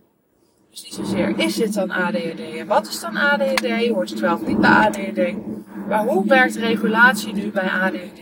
Dus 0.69 0.83
niet 0.83 0.93
zozeer, 0.93 1.39
is 1.39 1.55
dit 1.55 1.73
dan 1.73 1.91
ADHD? 1.91 2.39
En 2.57 2.67
wat 2.67 2.87
is 2.87 2.99
dan 2.99 3.17
ADHD? 3.17 3.87
Hoort 3.87 4.09
het 4.09 4.19
wel 4.19 4.33
of 4.33 4.47
niet 4.47 4.59
bij 4.59 4.69
ADHD? 4.69 5.35
Maar 5.87 6.05
hoe 6.05 6.27
werkt 6.27 6.55
regulatie 6.55 7.33
nu 7.33 7.51
bij 7.51 7.69
ADHD? 7.69 8.21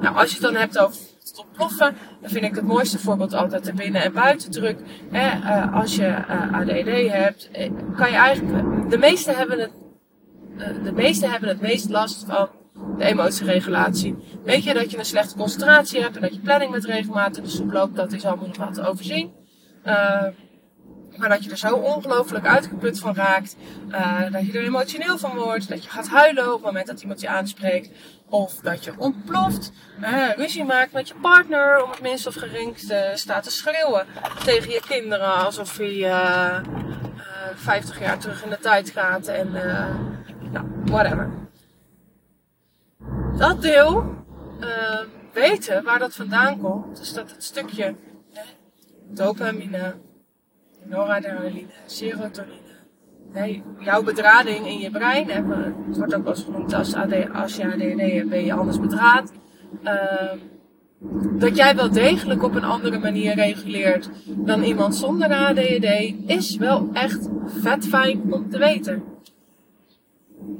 Nou, 0.00 0.16
als 0.16 0.28
je 0.28 0.34
het 0.34 0.42
dan 0.42 0.54
hebt 0.54 0.78
over 0.78 0.96
het 1.20 1.38
ontploffen, 1.38 1.96
dan 2.20 2.30
vind 2.30 2.44
ik 2.44 2.54
het 2.54 2.64
mooiste 2.64 2.98
voorbeeld 2.98 3.34
altijd 3.34 3.64
de 3.64 3.72
binnen- 3.72 4.02
en 4.02 4.12
buitendruk. 4.12 4.78
Uh, 5.12 5.74
als 5.74 5.96
je 5.96 6.06
uh, 6.06 6.52
ADHD 6.52 7.12
hebt, 7.12 7.50
eh, 7.52 7.70
kan 7.96 8.10
je 8.10 8.16
eigenlijk, 8.16 8.90
de 8.90 8.98
meesten 8.98 9.36
hebben 9.36 9.58
het, 9.58 9.72
de 10.84 10.92
meesten 10.92 11.30
hebben 11.30 11.48
het 11.48 11.60
meest 11.60 11.88
last 11.88 12.24
van 12.26 12.48
de 12.98 13.04
emotieregulatie. 13.04 14.16
Weet 14.44 14.64
je 14.64 14.74
dat 14.74 14.90
je 14.90 14.98
een 14.98 15.04
slechte 15.04 15.36
concentratie 15.36 16.00
hebt 16.00 16.16
en 16.16 16.22
dat 16.22 16.34
je 16.34 16.40
planning 16.40 16.70
met 16.70 17.40
soep 17.42 17.72
loopt, 17.72 17.96
dat 17.96 18.12
is 18.12 18.24
allemaal 18.24 18.46
nog 18.46 18.56
wat 18.56 18.74
te 18.74 18.86
overzien. 18.86 19.32
Maar 21.16 21.28
dat 21.28 21.44
je 21.44 21.50
er 21.50 21.58
zo 21.58 21.74
ongelooflijk 21.74 22.46
uitgeput 22.46 22.98
van 22.98 23.14
raakt. 23.14 23.56
Uh, 23.88 24.32
dat 24.32 24.46
je 24.46 24.58
er 24.58 24.64
emotioneel 24.64 25.18
van 25.18 25.36
wordt. 25.36 25.68
Dat 25.68 25.84
je 25.84 25.90
gaat 25.90 26.08
huilen 26.08 26.46
op 26.46 26.52
het 26.52 26.64
moment 26.64 26.86
dat 26.86 27.00
iemand 27.00 27.20
je 27.20 27.28
aanspreekt. 27.28 27.90
Of 28.28 28.54
dat 28.54 28.84
je 28.84 28.92
ontploft. 28.96 29.72
Uh, 30.00 30.28
ruzie 30.36 30.64
maakt 30.64 30.92
met 30.92 31.08
je 31.08 31.14
partner. 31.20 31.84
Om 31.84 31.90
het 31.90 32.00
minst 32.00 32.26
of 32.26 32.34
geringste 32.34 33.12
staat 33.14 33.42
te 33.42 33.50
schreeuwen 33.50 34.06
tegen 34.44 34.70
je 34.70 34.80
kinderen. 34.88 35.44
Alsof 35.44 35.76
je 35.78 35.98
uh, 35.98 36.58
50 37.54 38.00
jaar 38.00 38.18
terug 38.18 38.44
in 38.44 38.50
de 38.50 38.58
tijd 38.58 38.90
gaat. 38.90 39.26
En 39.26 39.52
nou, 40.50 40.66
whatever. 40.84 41.30
Dat 43.40 43.62
deel 43.62 44.04
weten 45.32 45.84
waar 45.84 45.98
dat 45.98 46.14
vandaan 46.14 46.60
komt. 46.60 46.98
Dus 46.98 47.12
dat 47.12 47.30
het 47.30 47.44
stukje 47.44 47.94
dopamine 49.08 49.94
noradrenaline, 50.84 51.68
serotonine. 51.86 53.62
Jouw 53.78 54.02
bedrading 54.02 54.66
in 54.66 54.78
je 54.78 54.90
brein, 54.90 55.30
hè, 55.30 55.54
het 55.88 55.96
wordt 55.96 56.14
ook 56.14 56.24
wel 56.24 56.34
eens 56.34 56.44
genoemd 56.44 56.72
als, 56.72 56.94
AD, 56.94 57.32
als 57.32 57.56
je 57.56 57.64
ADHD 57.64 58.12
hebt, 58.12 58.28
ben 58.28 58.44
je 58.44 58.52
anders 58.52 58.80
bedraad. 58.80 59.32
Uh, 59.84 59.92
dat 61.38 61.56
jij 61.56 61.76
wel 61.76 61.90
degelijk 61.90 62.42
op 62.42 62.54
een 62.54 62.64
andere 62.64 62.98
manier 62.98 63.34
reguleert 63.34 64.10
dan 64.26 64.62
iemand 64.62 64.96
zonder 64.96 65.28
ADHD, 65.28 66.14
is 66.26 66.56
wel 66.56 66.88
echt 66.92 67.28
vet 67.46 67.86
fijn 67.86 68.32
om 68.32 68.50
te 68.50 68.58
weten. 68.58 69.02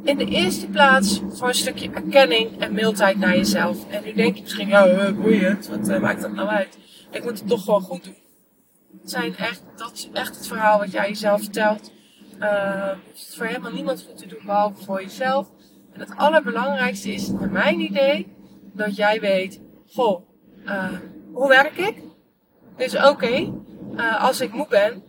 In 0.02 0.18
de 0.18 0.24
eerste 0.24 0.68
plaats 0.68 1.22
voor 1.28 1.48
een 1.48 1.54
stukje 1.54 1.90
erkenning 1.90 2.60
en 2.60 2.72
mildheid 2.72 3.18
naar 3.18 3.36
jezelf. 3.36 3.88
En 3.88 4.02
nu 4.04 4.12
denk 4.12 4.36
je 4.36 4.42
misschien, 4.42 4.68
ja, 4.68 5.12
boeiend, 5.12 5.68
wat 5.68 5.88
uh, 5.88 6.00
maakt 6.00 6.20
dat 6.20 6.32
nou 6.32 6.48
uit? 6.48 6.78
Ik 7.10 7.22
moet 7.22 7.38
het 7.38 7.48
toch 7.48 7.64
gewoon 7.64 7.80
goed 7.80 8.04
doen 8.04 8.20
zijn 9.04 9.36
echt, 9.36 9.62
dat 9.76 9.92
is 9.92 10.08
echt 10.12 10.36
het 10.36 10.46
verhaal 10.46 10.78
wat 10.78 10.92
jij 10.92 11.08
jezelf 11.08 11.40
vertelt. 11.40 11.92
Uh, 12.40 12.88
het 12.88 13.16
is 13.28 13.34
voor 13.36 13.46
helemaal 13.46 13.72
niemand 13.72 14.02
goed 14.08 14.18
te 14.18 14.26
doen 14.26 14.42
behalve 14.44 14.84
voor 14.84 15.02
jezelf. 15.02 15.48
En 15.92 16.00
het 16.00 16.16
allerbelangrijkste 16.16 17.12
is, 17.12 17.28
naar 17.28 17.50
mijn 17.50 17.80
idee, 17.80 18.34
dat 18.72 18.96
jij 18.96 19.20
weet, 19.20 19.60
goh, 19.86 20.20
uh, 20.64 20.92
hoe 21.32 21.48
werk 21.48 21.76
ik? 21.76 21.96
Dus 22.76 22.96
oké, 22.96 23.52
uh, 23.96 24.22
als 24.22 24.40
ik 24.40 24.52
moe 24.52 24.66
ben, 24.68 25.02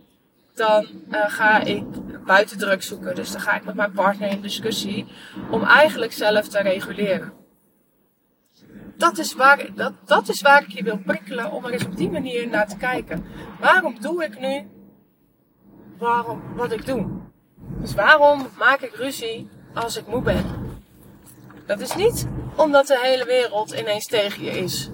dan 0.54 0.86
ga 1.10 1.60
ik 1.60 1.84
buiten 2.26 2.58
druk 2.58 2.82
zoeken. 2.82 3.14
Dus 3.14 3.32
dan 3.32 3.40
ga 3.40 3.54
ik 3.56 3.64
met 3.64 3.74
mijn 3.74 3.92
partner 3.92 4.30
in 4.30 4.40
discussie 4.40 5.06
om 5.50 5.62
eigenlijk 5.62 6.12
zelf 6.12 6.48
te 6.48 6.62
reguleren 6.62 7.40
dat 9.02 9.18
is, 9.18 9.34
waar, 9.34 9.66
dat, 9.74 9.92
dat 10.04 10.28
is 10.28 10.40
waar 10.40 10.62
ik 10.62 10.68
je 10.68 10.82
wil 10.82 10.98
prikkelen 10.98 11.50
om 11.50 11.64
er 11.64 11.72
eens 11.72 11.84
op 11.84 11.96
die 11.96 12.10
manier 12.10 12.48
naar 12.48 12.68
te 12.68 12.76
kijken. 12.76 13.24
Waarom 13.60 14.00
doe 14.00 14.24
ik 14.24 14.40
nu 14.40 14.68
waarom, 15.98 16.42
wat 16.54 16.72
ik 16.72 16.86
doe? 16.86 17.06
Dus 17.80 17.94
waarom 17.94 18.46
maak 18.58 18.80
ik 18.80 18.94
ruzie 18.94 19.48
als 19.74 19.96
ik 19.96 20.06
moe 20.06 20.22
ben? 20.22 20.44
Dat 21.66 21.80
is 21.80 21.94
niet 21.94 22.26
omdat 22.56 22.86
de 22.86 22.98
hele 23.02 23.24
wereld 23.24 23.72
ineens 23.72 24.06
tegen 24.06 24.44
je 24.44 24.50
is. 24.50 24.90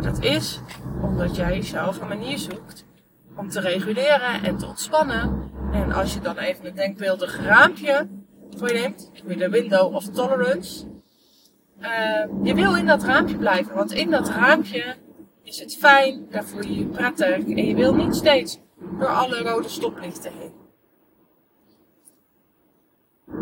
Dat 0.00 0.22
is 0.22 0.60
omdat 1.02 1.36
jij 1.36 1.62
zelf 1.62 2.00
een 2.00 2.08
manier 2.08 2.38
zoekt 2.38 2.84
om 3.36 3.48
te 3.48 3.60
reguleren 3.60 4.42
en 4.42 4.56
te 4.56 4.66
ontspannen. 4.66 5.50
En 5.72 5.92
als 5.92 6.14
je 6.14 6.20
dan 6.20 6.38
even 6.38 6.66
een 6.66 6.74
denkbeeldig 6.74 7.40
raampje 7.44 8.08
voor 8.56 8.68
je 8.68 8.74
neemt, 8.74 9.10
de 9.38 9.48
window 9.48 9.94
of 9.94 10.08
tolerance, 10.08 10.84
uh, 11.80 12.24
je 12.42 12.54
wil 12.54 12.76
in 12.76 12.86
dat 12.86 13.02
raampje 13.02 13.36
blijven, 13.36 13.74
want 13.74 13.92
in 13.92 14.10
dat 14.10 14.28
raampje 14.28 14.94
is 15.42 15.58
het 15.58 15.76
fijn, 15.76 16.26
daar 16.30 16.44
voel 16.44 16.62
je 16.62 16.78
je 16.78 16.86
prettig 16.86 17.28
en 17.28 17.66
je 17.66 17.74
wil 17.74 17.94
niet 17.94 18.14
steeds 18.14 18.58
door 18.98 19.08
alle 19.08 19.38
rode 19.38 19.68
stoplichten 19.68 20.32
heen. 20.38 20.60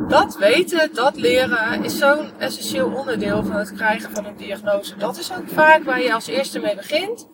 Dat 0.09 0.37
weten, 0.37 0.95
dat 0.95 1.17
leren 1.17 1.85
is 1.85 1.99
zo'n 1.99 2.39
essentieel 2.39 2.93
onderdeel 2.93 3.45
van 3.45 3.57
het 3.57 3.73
krijgen 3.73 4.11
van 4.11 4.25
een 4.25 4.37
diagnose. 4.37 4.97
Dat 4.97 5.19
is 5.19 5.33
ook 5.33 5.49
vaak 5.49 5.85
waar 5.85 6.03
je 6.03 6.15
als 6.15 6.27
eerste 6.27 6.59
mee 6.59 6.77
begint. 6.77 7.29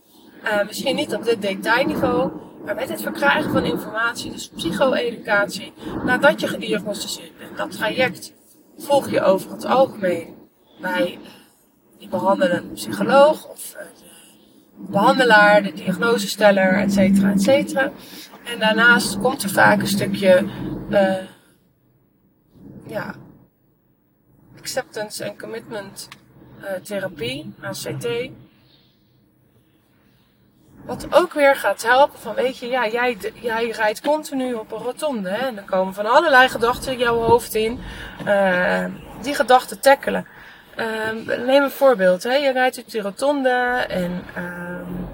Uh, 0.45 0.67
misschien 0.67 0.97
niet 0.97 1.15
op 1.15 1.25
dit 1.25 1.43
detailniveau, 1.43 2.33
maar 2.66 2.75
met 2.75 2.88
het 2.88 3.02
verkrijgen 3.02 3.52
van 3.52 3.64
informatie, 3.64 4.30
dus 4.30 4.49
psycho-educatie, 4.49 5.73
nadat 6.04 6.40
je 6.40 6.46
gediagnosticeerd 6.49 7.38
bent. 7.38 7.56
Dat 7.56 7.70
traject 7.70 8.32
volg 8.78 9.11
je 9.11 9.20
over 9.20 9.50
het 9.50 9.64
algemeen 9.64 10.35
bij 10.80 11.18
die 11.99 12.08
behandelende 12.08 12.73
psycholoog 12.73 13.49
of 13.49 13.76
de 14.78 14.90
behandelaar, 14.90 15.62
de 15.62 15.73
diagnosesteller, 15.73 16.78
et 16.78 16.92
cetera, 16.92 17.30
et 17.30 17.42
cetera. 17.42 17.92
En 18.44 18.58
daarnaast 18.58 19.18
komt 19.18 19.42
er 19.42 19.50
vaak 19.50 19.80
een 19.80 19.87
stukje 19.87 20.44
uh, 20.90 21.14
ja, 22.87 23.14
acceptance 24.58 25.25
en 25.25 25.38
commitment 25.38 26.08
uh, 26.61 26.70
therapie, 26.82 27.54
ACT. 27.61 28.06
Wat 30.87 31.07
ook 31.11 31.33
weer 31.33 31.57
gaat 31.57 31.83
helpen 31.83 32.19
van, 32.19 32.35
weet 32.35 32.59
je, 32.59 32.69
ja, 32.69 32.88
jij, 32.88 33.16
jij 33.35 33.69
rijdt 33.69 34.00
continu 34.00 34.55
op 34.55 34.73
een 34.73 34.78
rotonde. 34.78 35.28
Hè, 35.28 35.47
en 35.47 35.57
er 35.57 35.62
komen 35.62 35.95
van 35.95 36.07
allerlei 36.07 36.49
gedachten 36.49 36.99
jouw 36.99 37.16
hoofd 37.16 37.55
in. 37.55 37.81
Uh, 38.26 38.85
die 39.23 39.35
gedachten 39.35 39.81
tackelen. 39.81 40.26
Um, 40.78 41.25
neem 41.25 41.62
een 41.62 41.71
voorbeeld. 41.71 42.23
Hè. 42.23 42.35
Je 42.35 42.52
rijdt 42.52 42.78
op 42.78 42.90
die 42.90 43.00
rotonde 43.00 43.85
en 43.88 44.25
um, 44.37 45.09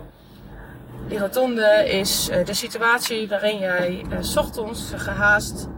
die 1.09 1.19
rotonde 1.19 1.89
is 1.89 2.29
uh, 2.31 2.45
de 2.45 2.55
situatie 2.55 3.29
waarin 3.29 3.59
jij 3.59 4.05
uh, 4.11 4.17
s 4.21 4.37
ochtends 4.37 4.93
gehaast 4.97 5.69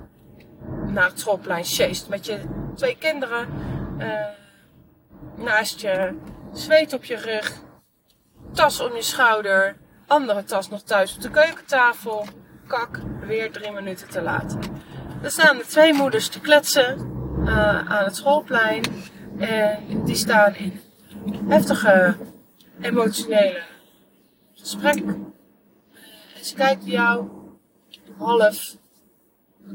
naar 0.86 1.08
het 1.08 1.20
schoolplein 1.20 1.64
sjeest. 1.64 2.08
Met 2.08 2.26
je 2.26 2.40
twee 2.76 2.96
kinderen 2.98 3.48
naast 5.36 5.80
je, 5.80 6.18
zweet 6.52 6.92
op 6.92 7.04
je 7.04 7.16
rug, 7.16 7.52
tas 8.52 8.80
om 8.80 8.94
je 8.94 9.02
schouder, 9.02 9.76
andere 10.06 10.44
tas 10.44 10.68
nog 10.68 10.82
thuis 10.82 11.14
op 11.14 11.22
de 11.22 11.30
keukentafel. 11.30 12.26
Kak, 12.66 13.00
weer 13.20 13.52
drie 13.52 13.72
minuten 13.72 14.08
te 14.08 14.22
laat. 14.22 14.56
Er 15.22 15.30
staan 15.30 15.56
de 15.56 15.66
twee 15.66 15.92
moeders 15.92 16.28
te 16.28 16.40
kletsen 16.40 17.12
aan 17.88 18.04
het 18.04 18.16
schoolplein. 18.16 18.82
En 19.38 20.04
die 20.04 20.14
staan 20.14 20.54
in 20.54 20.80
heftige 21.48 22.16
emotionele 22.80 23.62
gesprek. 24.54 25.04
En 26.34 26.44
ze 26.44 26.54
kijken 26.54 26.86
jou 26.86 27.28
half 28.18 28.76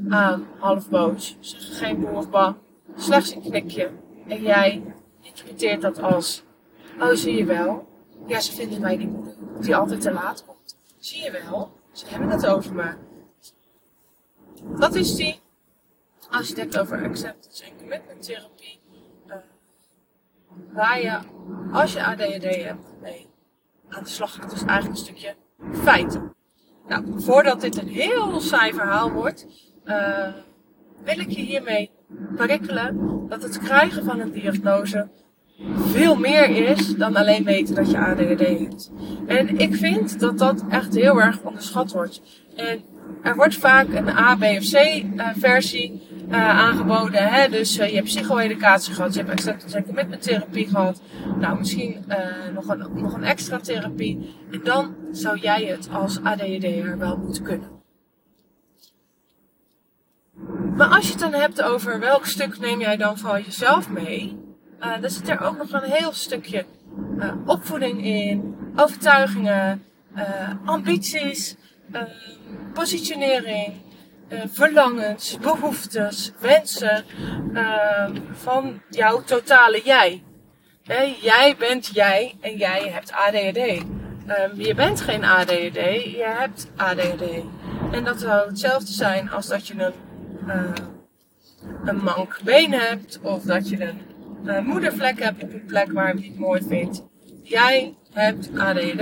aan, 0.09 0.47
half 0.59 0.89
boos. 0.89 1.37
Ze 1.39 1.59
zeggen 1.59 1.75
geen 1.75 1.99
boer 1.99 2.17
of 2.17 2.29
bang, 2.29 2.55
slechts 2.95 3.35
een 3.35 3.41
knikje. 3.41 3.89
En 4.27 4.41
jij 4.41 4.83
interpreteert 5.21 5.81
dat 5.81 6.01
als, 6.01 6.43
oh 6.99 7.13
zie 7.13 7.35
je 7.35 7.45
wel, 7.45 7.87
ja 8.25 8.39
ze 8.39 8.51
vinden 8.51 8.81
mij 8.81 8.97
die 8.97 9.07
moeder 9.07 9.33
die 9.59 9.75
altijd 9.75 10.01
te 10.01 10.11
laat 10.11 10.45
komt. 10.45 10.77
Zie 10.97 11.23
je 11.23 11.31
wel, 11.31 11.71
ze 11.91 12.05
hebben 12.07 12.29
het 12.29 12.45
over 12.45 12.73
me. 12.73 12.93
Dat 14.79 14.95
is 14.95 15.15
die, 15.15 15.39
als 16.29 16.47
je 16.47 16.59
het 16.59 16.79
over 16.79 17.03
acceptance 17.03 17.63
en 17.63 17.77
commitment 17.77 18.21
therapie, 18.21 18.79
uh, 19.27 19.35
waar 20.73 21.01
je, 21.01 21.19
als 21.71 21.93
je 21.93 22.05
ADHD 22.05 22.43
hebt, 22.43 23.01
mee 23.01 23.29
aan 23.89 24.03
de 24.03 24.09
slag 24.09 24.33
gaat. 24.33 24.49
Dus 24.49 24.63
eigenlijk 24.63 24.99
een 24.99 25.05
stukje 25.05 25.35
feiten. 25.73 26.33
Nou, 26.87 27.21
voordat 27.21 27.61
dit 27.61 27.77
een 27.77 27.87
heel 27.87 28.39
saai 28.39 28.73
verhaal 28.73 29.11
wordt, 29.11 29.45
uh, 29.85 30.33
wil 31.03 31.19
ik 31.19 31.29
je 31.29 31.41
hiermee 31.41 31.91
prikkelen 32.35 33.27
dat 33.27 33.43
het 33.43 33.59
krijgen 33.59 34.03
van 34.03 34.19
een 34.19 34.31
diagnose 34.31 35.09
veel 35.75 36.15
meer 36.15 36.49
is 36.49 36.95
dan 36.95 37.15
alleen 37.15 37.43
weten 37.43 37.75
dat 37.75 37.91
je 37.91 37.97
ADHD 37.97 38.39
hebt. 38.39 38.91
En 39.27 39.57
ik 39.57 39.75
vind 39.75 40.19
dat 40.19 40.37
dat 40.37 40.63
echt 40.69 40.95
heel 40.95 41.21
erg 41.21 41.41
onderschat 41.41 41.91
wordt. 41.91 42.21
En 42.55 42.81
er 43.23 43.35
wordt 43.35 43.55
vaak 43.55 43.93
een 43.93 44.09
A, 44.09 44.35
B 44.35 44.43
of 44.43 44.69
C 44.69 44.73
uh, 44.73 45.27
versie 45.37 46.01
uh, 46.29 46.49
aangeboden. 46.49 47.23
Hè? 47.23 47.49
Dus 47.49 47.79
uh, 47.79 47.89
je 47.89 47.95
hebt 47.95 48.07
psycho-educatie 48.07 48.93
gehad, 48.93 49.13
je 49.13 49.19
hebt 49.19 49.31
acceptance 49.31 49.77
en 49.77 49.85
commitment 49.85 50.21
therapie 50.21 50.67
gehad. 50.67 51.01
Nou, 51.39 51.57
misschien 51.57 52.05
nog, 52.53 52.67
een, 52.67 52.85
nog 52.93 53.13
een 53.13 53.23
extra 53.23 53.57
therapie. 53.57 54.35
En 54.51 54.59
dan 54.63 54.95
zou 55.11 55.37
jij 55.37 55.63
het 55.63 55.89
als 55.91 56.23
ADHD'er 56.23 56.97
wel 56.97 57.17
moeten 57.17 57.43
kunnen. 57.43 57.77
Maar 60.75 60.87
als 60.87 61.05
je 61.05 61.11
het 61.11 61.21
dan 61.21 61.33
hebt 61.33 61.61
over 61.61 61.99
welk 61.99 62.25
stuk 62.25 62.59
neem 62.59 62.79
jij 62.79 62.97
dan 62.97 63.17
van 63.17 63.41
jezelf 63.41 63.89
mee, 63.89 64.37
uh, 64.81 65.01
dan 65.01 65.09
zit 65.09 65.29
er 65.29 65.41
ook 65.41 65.57
nog 65.57 65.71
een 65.71 65.89
heel 65.89 66.13
stukje 66.13 66.65
uh, 67.17 67.31
opvoeding 67.45 68.05
in, 68.05 68.55
overtuigingen, 68.75 69.83
uh, 70.15 70.23
ambities, 70.65 71.55
positionering, 72.73 73.73
verlangens, 74.45 75.37
behoeftes, 75.41 76.31
wensen 76.39 77.05
van 78.31 78.81
jouw 78.89 79.23
totale 79.23 79.81
jij. 79.83 80.23
jij 81.21 81.55
bent 81.57 81.87
jij 81.93 82.35
en 82.41 82.57
jij 82.57 82.89
hebt 82.89 83.11
ADHD. 83.11 83.57
Um, 83.57 84.61
je 84.61 84.73
bent 84.75 85.01
geen 85.01 85.23
ADHD, 85.23 85.75
je 86.03 86.33
hebt 86.37 86.71
ADHD. 86.75 87.23
En 87.91 88.03
dat 88.03 88.19
zou 88.19 88.47
hetzelfde 88.47 88.91
zijn 88.91 89.29
als 89.31 89.47
dat 89.47 89.67
je 89.67 89.73
een 89.73 89.93
uh, 90.47 90.71
een 91.85 92.03
mank 92.03 92.39
been 92.43 92.71
hebt 92.71 93.19
of 93.21 93.43
dat 93.43 93.69
je 93.69 93.81
een 93.81 94.01
uh, 94.45 94.59
moedervlek 94.59 95.23
hebt 95.23 95.43
op 95.43 95.53
een 95.53 95.65
plek 95.65 95.91
waar 95.91 96.07
je 96.07 96.13
het 96.13 96.21
niet 96.21 96.39
mooi 96.39 96.61
vindt. 96.67 97.03
Jij 97.43 97.93
hebt 98.13 98.49
ADD 98.57 99.01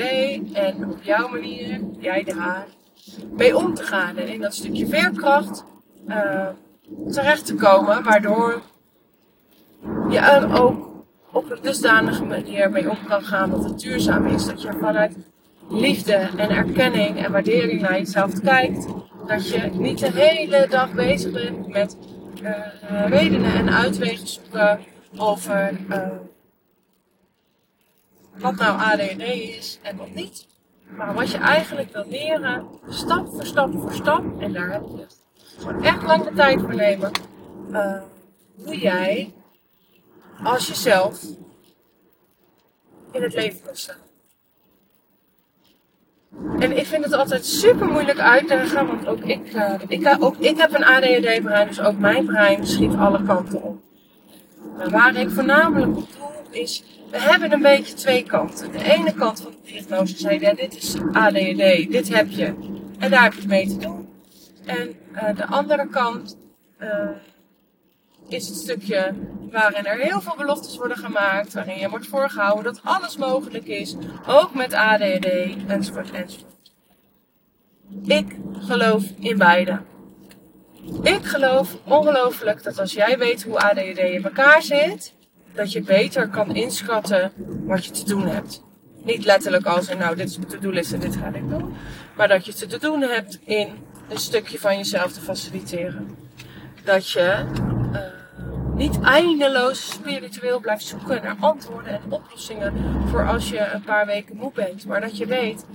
en 0.54 0.90
op 0.90 1.02
jouw 1.02 1.28
manier, 1.28 1.80
jij 2.00 2.24
daar, 2.24 2.66
mee 3.38 3.58
om 3.58 3.74
te 3.74 3.84
gaan 3.84 4.18
en 4.18 4.28
in 4.28 4.42
dat 4.42 4.56
stukje 4.56 4.88
veerkracht 4.88 5.64
uh, 6.08 6.48
terecht 7.10 7.46
te 7.46 7.56
komen, 7.56 8.04
waardoor 8.04 8.62
je 10.10 10.20
er 10.20 10.62
ook 10.62 10.88
op 11.32 11.52
een 11.52 11.62
dusdanige 11.62 12.26
manier 12.26 12.72
mee 12.72 12.90
om 12.90 12.98
kan 13.08 13.22
gaan 13.22 13.50
dat 13.50 13.64
het 13.64 13.80
duurzaam 13.80 14.26
is. 14.26 14.46
Dat 14.46 14.62
je 14.62 14.74
vanuit 14.80 15.16
liefde 15.70 16.14
en 16.14 16.50
erkenning 16.50 17.26
en 17.26 17.32
waardering 17.32 17.82
naar 17.82 17.98
jezelf 17.98 18.40
kijkt 18.40 18.88
dat 19.28 19.50
je 19.50 19.70
niet 19.74 20.00
de 20.00 20.12
hele 20.12 20.68
dag 20.70 20.94
bezig 20.94 21.32
bent 21.32 21.68
met 21.68 21.98
uh, 22.44 23.08
redenen 23.10 23.54
en 23.54 23.70
uitwegen 23.70 24.28
zoeken 24.28 24.80
over 25.18 25.80
uh, 25.90 26.08
wat 28.38 28.56
nou 28.56 28.80
ADHD 28.80 29.22
is 29.22 29.80
en 29.82 29.98
wat 29.98 30.14
niet. 30.14 30.48
Maar 30.90 31.14
wat 31.14 31.32
je 31.32 31.38
eigenlijk 31.38 31.92
wil 31.92 32.06
leren, 32.08 32.68
stap 32.90 33.28
voor 33.28 33.46
stap 33.46 33.72
voor 33.74 33.94
stap, 33.94 34.42
en 34.42 34.54
daar 34.54 34.72
heb 34.72 34.82
je 34.82 35.06
gewoon 35.58 35.84
echt 35.84 36.04
lang 36.04 36.24
de 36.24 36.34
tijd 36.34 36.60
voor 36.60 36.76
nemen, 36.76 37.12
uh, 37.72 38.02
hoe 38.64 38.78
jij 38.78 39.34
als 40.44 40.68
jezelf 40.68 41.24
in 43.12 43.22
het 43.22 43.34
leven 43.34 43.62
kan 43.66 43.76
staan. 43.76 44.06
En 46.60 46.78
ik 46.78 46.86
vind 46.86 47.04
het 47.04 47.14
altijd 47.14 47.46
super 47.46 47.88
moeilijk 47.88 48.20
uitleggen, 48.20 48.88
want 48.88 49.08
ook 49.08 49.20
ik, 49.20 49.54
uh, 49.54 49.74
ik, 49.88 50.16
ook 50.20 50.38
ik 50.38 50.58
heb 50.58 50.74
een 50.74 50.86
ADHD-brein, 50.86 51.68
dus 51.68 51.80
ook 51.80 51.98
mijn 51.98 52.26
brein 52.26 52.68
schiet 52.68 52.96
alle 52.96 53.24
kanten 53.24 53.62
op. 53.62 53.87
Maar 54.78 54.90
waar 54.90 55.16
ik 55.16 55.30
voornamelijk 55.30 55.98
op 55.98 56.08
doel 56.18 56.62
is, 56.62 56.84
we 57.12 57.22
hebben 57.22 57.52
een 57.52 57.62
beetje 57.62 57.94
twee 57.94 58.24
kanten. 58.24 58.72
De 58.72 58.84
ene 58.84 59.14
kant 59.14 59.42
van 59.42 59.52
de 59.52 59.72
diagnose 59.72 60.18
zei, 60.18 60.40
ja, 60.40 60.54
dit 60.54 60.76
is 60.76 60.96
ADHD, 61.12 61.92
dit 61.92 62.14
heb 62.14 62.30
je. 62.30 62.54
En 63.00 63.12
daar 63.12 63.24
heb 63.24 63.34
je 63.34 63.48
mee 63.48 63.68
te 63.68 63.78
doen. 63.78 64.10
En 64.66 64.96
uh, 65.14 65.36
de 65.36 65.46
andere 65.46 65.88
kant 65.88 66.38
uh, 66.82 67.10
is 68.28 68.48
het 68.48 68.58
stukje 68.58 69.14
waarin 69.52 69.86
er 69.86 69.98
heel 69.98 70.22
veel 70.22 70.36
beloftes 70.38 70.78
worden 70.78 70.98
gemaakt, 70.98 71.54
waarin 71.54 71.80
je 71.80 71.90
wordt 71.90 72.08
voorgehouden 72.08 72.64
dat 72.64 72.82
alles 72.84 73.18
mogelijk 73.18 73.68
is, 73.68 73.96
ook 74.28 74.54
met 74.54 74.74
ADD 74.74 75.28
enzovoort 75.68 76.12
enzovoort. 76.12 76.72
Ik 78.06 78.36
geloof 78.60 79.04
in 79.20 79.38
beide. 79.38 79.82
Ik 81.02 81.26
geloof 81.26 81.78
ongelooflijk 81.84 82.64
dat 82.64 82.80
als 82.80 82.94
jij 82.94 83.18
weet 83.18 83.44
hoe 83.44 83.60
ADD 83.60 83.98
in 83.98 84.24
elkaar 84.24 84.62
zit, 84.62 85.14
dat 85.54 85.72
je 85.72 85.82
beter 85.82 86.30
kan 86.30 86.56
inschatten 86.56 87.32
wat 87.66 87.86
je 87.86 87.92
te 87.92 88.06
doen 88.06 88.28
hebt. 88.28 88.64
Niet 89.04 89.26
letterlijk 89.26 89.66
als 89.66 89.96
nou, 89.96 90.16
dit 90.16 90.30
is 90.30 90.38
mijn 90.38 90.50
to-do-list 90.50 90.94
en 90.94 91.00
dit 91.00 91.16
ga 91.16 91.28
ik 91.28 91.50
doen. 91.50 91.76
Maar 92.16 92.28
dat 92.28 92.46
je 92.46 92.54
te 92.54 92.78
doen 92.80 93.02
hebt 93.02 93.40
in 93.44 93.68
een 94.10 94.20
stukje 94.20 94.60
van 94.60 94.78
jezelf 94.78 95.12
te 95.12 95.22
faciliteren. 95.22 96.18
Dat 96.84 97.10
je 97.10 97.46
uh, 97.94 98.00
niet 98.76 99.00
eindeloos 99.02 99.90
spiritueel 99.90 100.60
blijft 100.60 100.86
zoeken 100.86 101.24
naar 101.24 101.36
antwoorden 101.40 101.92
en 101.92 102.02
oplossingen 102.10 102.74
voor 103.10 103.28
als 103.28 103.50
je 103.50 103.60
een 103.60 103.84
paar 103.84 104.06
weken 104.06 104.36
moe 104.36 104.52
bent. 104.54 104.86
Maar 104.86 105.02
dat 105.02 105.18
je 105.18 105.26
weet, 105.26 105.66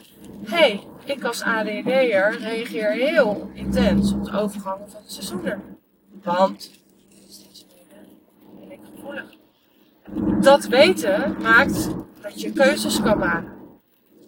hey, 0.45 0.87
ik 1.05 1.25
als 1.25 1.43
ADD'er 1.43 2.39
reageer 2.39 2.91
heel 2.91 3.51
intens 3.55 4.13
op 4.13 4.25
de 4.25 4.39
overgangen 4.39 4.91
van 4.91 5.01
de 5.07 5.13
seizoenen. 5.13 5.63
Want 6.23 6.71
ben 8.61 8.71
ik 8.71 8.81
gevoelig. 8.95 9.25
Dat 10.41 10.65
weten 10.65 11.37
maakt 11.41 11.89
dat 12.21 12.41
je 12.41 12.53
keuzes 12.53 13.01
kan 13.01 13.19
maken. 13.19 13.53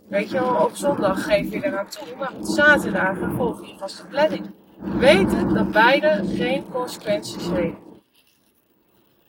Weet 0.08 0.30
je 0.30 0.40
wel, 0.40 0.64
op 0.64 0.76
zondag 0.76 1.24
geef 1.24 1.50
je 1.50 1.64
eraan 1.64 1.88
toe, 1.88 2.16
maar 2.18 2.32
op 2.32 2.44
zaterdag 2.44 3.16
volg 3.36 3.66
je 3.66 3.78
vast 3.78 3.96
de 3.96 4.06
planning. 4.06 4.50
Weten 4.78 5.54
dat 5.54 5.70
beide 5.70 6.22
geen 6.36 6.64
consequenties 6.70 7.50
heeft. 7.50 7.76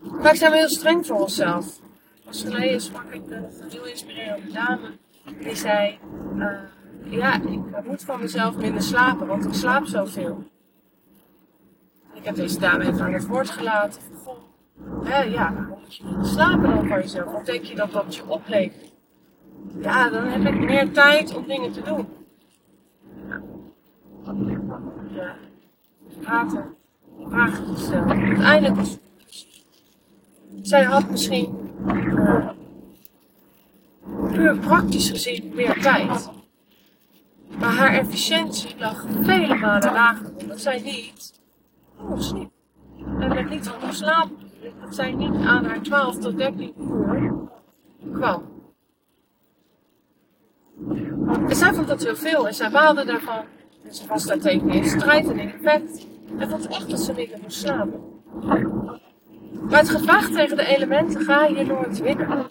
Vaak 0.01 0.35
zijn 0.35 0.51
we 0.51 0.57
heel 0.57 0.69
streng 0.69 1.05
voor 1.05 1.21
onszelf. 1.21 1.79
Als 2.27 2.43
geleden 2.43 2.81
sprak 2.81 3.11
ik 3.11 3.21
een 3.29 3.45
heel 3.69 3.85
inspirerende 3.85 4.51
dame. 4.51 4.91
Die 5.39 5.55
zei, 5.55 5.99
uh, 6.35 6.59
ja, 7.09 7.41
ik 7.41 7.85
moet 7.85 8.03
van 8.03 8.19
mezelf 8.19 8.57
minder 8.57 8.81
slapen, 8.81 9.27
want 9.27 9.45
ik 9.45 9.53
slaap 9.53 9.85
zoveel. 9.85 10.43
Ik 12.13 12.25
heb 12.25 12.35
deze 12.35 12.59
dame 12.59 12.83
even 12.83 13.01
aan 13.01 13.13
het 13.13 13.27
woord 13.27 13.49
gelaten. 13.49 14.01
Hè, 15.03 15.21
ja, 15.21 15.49
moet 15.49 15.95
je 15.95 16.03
slapen 16.21 16.69
dan 16.69 16.87
van 16.87 16.99
jezelf? 16.99 17.31
Wat 17.31 17.45
denk 17.45 17.63
je 17.63 17.75
dat 17.75 17.91
dat 17.91 18.15
je 18.15 18.27
oplevert? 18.27 18.93
Ja, 19.81 20.09
dan 20.09 20.23
heb 20.27 20.53
ik 20.53 20.59
meer 20.59 20.91
tijd 20.91 21.35
om 21.35 21.47
dingen 21.47 21.71
te 21.71 21.81
doen. 21.81 22.07
Ja, 25.13 25.35
praten, 26.21 26.75
vragen 27.27 27.75
te. 27.75 27.95
Uiteindelijk 27.95 28.75
was 28.75 28.97
zij 30.61 30.83
had 30.83 31.09
misschien 31.09 31.71
uh, 31.87 32.49
puur 34.31 34.57
praktisch 34.57 35.09
gezien 35.09 35.51
meer 35.55 35.81
tijd. 35.81 36.29
Maar 37.59 37.73
haar 37.73 37.93
efficiëntie 37.93 38.75
lag 38.77 39.05
vele 39.21 39.55
malen 39.55 39.93
lager. 39.93 40.31
Omdat 40.41 40.61
zij 40.61 40.81
niet 40.81 41.41
sliep. 42.17 42.49
En 43.19 43.33
met 43.33 43.49
niet 43.49 43.67
genoeg 43.67 43.95
slaap 43.95 44.29
dat 44.81 44.95
zij 44.95 45.11
niet 45.11 45.35
aan 45.35 45.65
haar 45.65 45.81
12 45.81 46.17
tot 46.17 46.37
13 46.37 46.73
uur 46.77 47.47
kwam. 48.13 48.43
En 51.47 51.55
zij 51.55 51.73
vond 51.73 51.87
dat 51.87 52.03
heel 52.03 52.15
veel 52.15 52.47
en 52.47 52.53
zij 52.53 52.69
baalde 52.69 53.05
daarvan. 53.05 53.43
En 53.83 53.93
ze 53.93 54.07
was 54.07 54.25
daartegen 54.25 54.69
in 54.69 54.85
strijd 54.85 55.29
en 55.29 55.39
in 55.39 55.51
effect. 55.51 56.07
En 56.37 56.49
vond 56.49 56.67
echt 56.67 56.89
dat 56.89 56.99
ze 56.99 57.13
minder 57.13 57.39
moest 57.41 57.57
slapen. 57.57 58.03
Maar 59.69 59.79
het 59.79 59.89
gevecht 59.89 60.33
tegen 60.33 60.57
de 60.57 60.65
elementen 60.65 61.21
ga 61.21 61.45
je 61.45 61.65
nooit 61.65 62.01
winnen. 62.01 62.47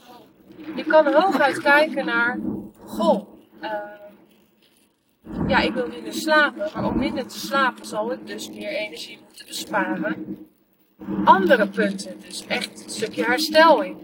Je 0.74 0.84
kan 0.84 1.12
hooguit 1.12 1.60
kijken 1.60 2.06
naar, 2.06 2.38
goh, 2.86 3.28
uh, 3.62 3.70
ja, 5.46 5.58
ik 5.58 5.72
wil 5.72 5.88
minder 5.88 6.12
slapen, 6.12 6.70
maar 6.74 6.84
om 6.84 6.98
minder 6.98 7.26
te 7.26 7.38
slapen 7.38 7.86
zal 7.86 8.12
ik 8.12 8.26
dus 8.26 8.50
meer 8.50 8.68
energie 8.68 9.18
moeten 9.24 9.46
besparen. 9.46 10.38
Andere 11.24 11.68
punten, 11.68 12.20
dus 12.20 12.46
echt 12.46 12.84
een 12.84 12.90
stukje 12.90 13.24
herstel 13.24 13.82
in. 13.82 13.96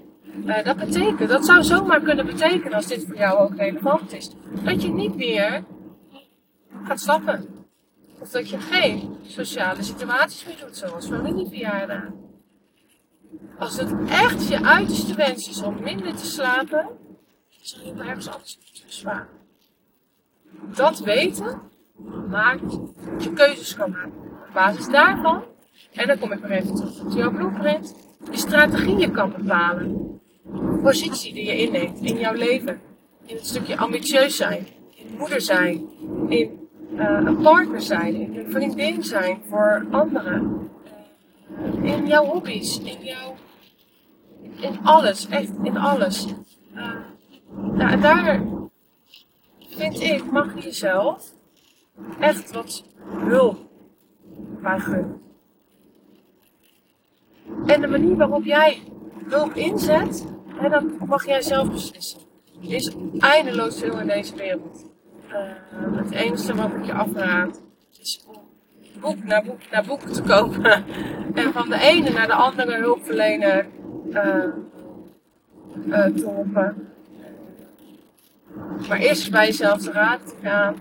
Uh, 0.47 0.65
dat 0.65 0.77
betekent, 0.77 1.29
dat 1.29 1.45
zou 1.45 1.63
zomaar 1.63 2.01
kunnen 2.01 2.27
betekenen, 2.27 2.73
als 2.73 2.87
dit 2.87 3.05
voor 3.07 3.17
jou 3.17 3.39
ook 3.39 3.57
relevant 3.57 4.13
is, 4.13 4.31
dat 4.63 4.83
je 4.83 4.89
niet 4.89 5.17
meer 5.17 5.65
gaat 6.85 7.01
stappen. 7.01 7.49
Of 8.19 8.31
dat 8.31 8.51
je 8.51 8.59
geen 8.59 9.17
sociale 9.23 9.83
situaties 9.83 10.45
meer 10.45 10.57
doet, 10.61 10.77
zoals 10.77 11.07
familieverjaardagen. 11.07 12.15
Als 13.59 13.77
het 13.77 13.95
echt 14.09 14.49
je 14.49 14.65
uiterste 14.65 15.15
wens 15.15 15.49
is 15.49 15.63
om 15.63 15.83
minder 15.83 16.15
te 16.15 16.27
slapen, 16.27 16.89
zal 17.61 17.85
je 17.85 17.93
ergens 18.03 18.29
anders 18.29 18.59
moeten 18.59 18.93
zwaar. 18.93 19.29
Dat 20.75 20.99
weten 20.99 21.61
maakt 22.29 22.71
dat 22.71 23.25
je 23.25 23.33
keuzes 23.33 23.77
kan 23.77 23.91
maken. 23.91 24.13
Op 24.49 24.55
basis 24.55 24.89
daarvan, 24.89 25.43
en 25.93 26.07
dan 26.07 26.19
kom 26.19 26.33
ik 26.33 26.39
weer 26.39 26.51
even 26.51 26.75
terug 26.75 27.05
op 27.05 27.13
jouw 27.13 27.31
blueprint, 27.31 27.95
je 28.31 28.37
strategieën 28.37 29.13
kan 29.13 29.33
bepalen. 29.37 30.21
De 30.45 30.81
positie 30.83 31.35
die 31.35 31.45
je 31.45 31.57
inneemt 31.57 32.01
in 32.01 32.19
jouw 32.19 32.35
leven. 32.35 32.81
In 33.27 33.37
het 33.37 33.47
stukje 33.47 33.77
ambitieus 33.77 34.37
zijn, 34.37 34.67
in 34.95 35.17
moeder 35.19 35.41
zijn, 35.41 35.89
in 36.29 36.69
uh, 36.95 37.21
een 37.25 37.41
partner 37.41 37.81
zijn, 37.81 38.15
in 38.15 38.37
een 38.37 38.51
vriendin 38.51 39.03
zijn 39.03 39.43
voor 39.49 39.87
anderen. 39.91 40.71
Uh, 41.83 41.93
in 41.97 42.07
jouw 42.07 42.25
hobby's, 42.25 42.79
in 42.79 43.05
jouw. 43.05 43.35
In 44.61 44.79
alles, 44.83 45.29
echt 45.29 45.51
in 45.63 45.77
alles. 45.77 46.27
Uh, 46.75 46.93
nou, 47.73 48.01
daar 48.01 48.43
vind 49.81 50.01
ik, 50.01 50.31
mag 50.31 50.55
je 50.55 50.61
jezelf 50.61 51.33
echt 52.19 52.53
wat 52.53 52.85
hulp 53.07 53.59
bij 54.63 54.79
gunnen. 54.79 55.21
En 57.67 57.81
de 57.81 57.87
manier 57.87 58.17
waarop 58.17 58.45
jij 58.45 58.83
hulp 59.25 59.55
inzet, 59.55 60.27
hè, 60.47 60.69
dat 60.69 60.85
mag 61.07 61.27
jij 61.27 61.43
zelf 61.43 61.71
beslissen. 61.71 62.21
Er 62.63 62.73
is 62.73 62.95
eindeloos 63.19 63.79
veel 63.79 64.01
in 64.01 64.07
deze 64.07 64.37
wereld. 64.37 64.85
Uh, 65.29 65.97
het 65.97 66.11
enige 66.11 66.55
wat 66.55 66.73
ik 66.73 66.85
je 66.85 66.93
afraad 66.93 67.63
is 68.01 68.25
om 68.27 68.43
boek 69.01 69.25
naar 69.25 69.45
boek 69.45 69.71
naar 69.71 69.85
boek 69.87 70.01
te 70.01 70.23
kopen. 70.23 70.85
en 71.35 71.53
van 71.53 71.69
de 71.69 71.79
ene 71.79 72.11
naar 72.11 72.27
de 72.27 72.35
andere 72.35 72.77
hulpverlener 72.77 73.67
uh, 74.11 74.45
uh, 75.87 76.05
te 76.05 76.23
roepen. 76.23 76.89
Maar 78.89 78.99
eerst 78.99 79.31
bij 79.31 79.47
jezelf 79.47 79.83
te 79.83 79.93
raad 79.93 80.35
gaan. 80.43 80.77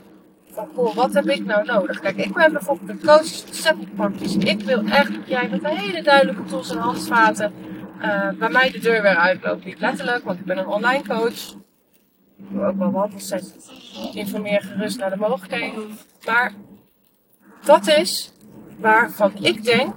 Van, 0.51 0.67
goh, 0.75 0.95
wat 0.95 1.13
heb 1.13 1.25
ik 1.25 1.45
nou 1.45 1.65
nodig? 1.65 1.99
Kijk, 1.99 2.17
ik 2.17 2.34
ben 2.34 2.51
bijvoorbeeld 2.51 2.89
een 2.89 3.05
coach, 3.05 3.45
ontzettend 3.47 3.95
praktisch. 3.95 4.36
Ik 4.36 4.62
wil 4.62 4.84
echt 4.84 5.13
dat 5.13 5.27
jij 5.27 5.49
met 5.49 5.65
hele 5.65 6.01
duidelijke 6.01 6.43
tools 6.43 6.71
en 6.71 6.77
handvaten 6.77 7.53
uh, 8.01 8.29
bij 8.29 8.49
mij 8.49 8.71
de 8.71 8.79
deur 8.79 9.01
weer 9.01 9.15
uitloopt. 9.15 9.65
Niet 9.65 9.79
letterlijk, 9.79 10.23
want 10.23 10.39
ik 10.39 10.45
ben 10.45 10.58
een 10.58 10.67
online 10.67 11.03
coach. 11.08 11.55
Ik 12.38 12.45
doe 12.49 12.65
ook 12.65 12.77
wel 12.77 12.91
wandelsessies. 12.91 13.71
Informeer 14.13 14.62
gerust 14.62 14.99
naar 14.99 15.10
de 15.10 15.15
mogelijkheden. 15.15 15.97
Maar 16.25 16.53
dat 17.65 17.88
is 17.88 18.34
waarvan 18.77 19.32
ik 19.41 19.63
denk 19.63 19.93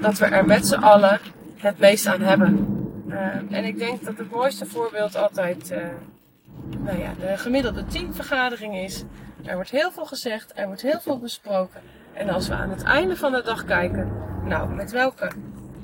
dat 0.00 0.18
we 0.18 0.26
er 0.26 0.46
met 0.46 0.66
z'n 0.66 0.74
allen 0.74 1.20
het 1.56 1.78
meest 1.78 2.06
aan 2.06 2.20
hebben. 2.20 2.68
Uh, 3.08 3.16
en 3.50 3.64
ik 3.64 3.78
denk 3.78 4.04
dat 4.04 4.16
het 4.16 4.30
mooiste 4.30 4.66
voorbeeld 4.66 5.16
altijd 5.16 5.70
uh, 5.72 5.78
nou 6.78 6.98
ja, 6.98 7.12
de 7.20 7.36
gemiddelde 7.36 7.84
teamvergadering 7.84 8.76
is. 8.76 9.04
Er 9.44 9.54
wordt 9.54 9.70
heel 9.70 9.90
veel 9.90 10.06
gezegd, 10.06 10.52
er 10.54 10.66
wordt 10.66 10.82
heel 10.82 11.00
veel 11.00 11.18
besproken. 11.18 11.80
En 12.12 12.28
als 12.28 12.48
we 12.48 12.54
aan 12.54 12.70
het 12.70 12.82
einde 12.82 13.16
van 13.16 13.32
de 13.32 13.42
dag 13.42 13.64
kijken, 13.64 14.12
nou, 14.44 14.74
met 14.74 14.90
welke 14.90 15.30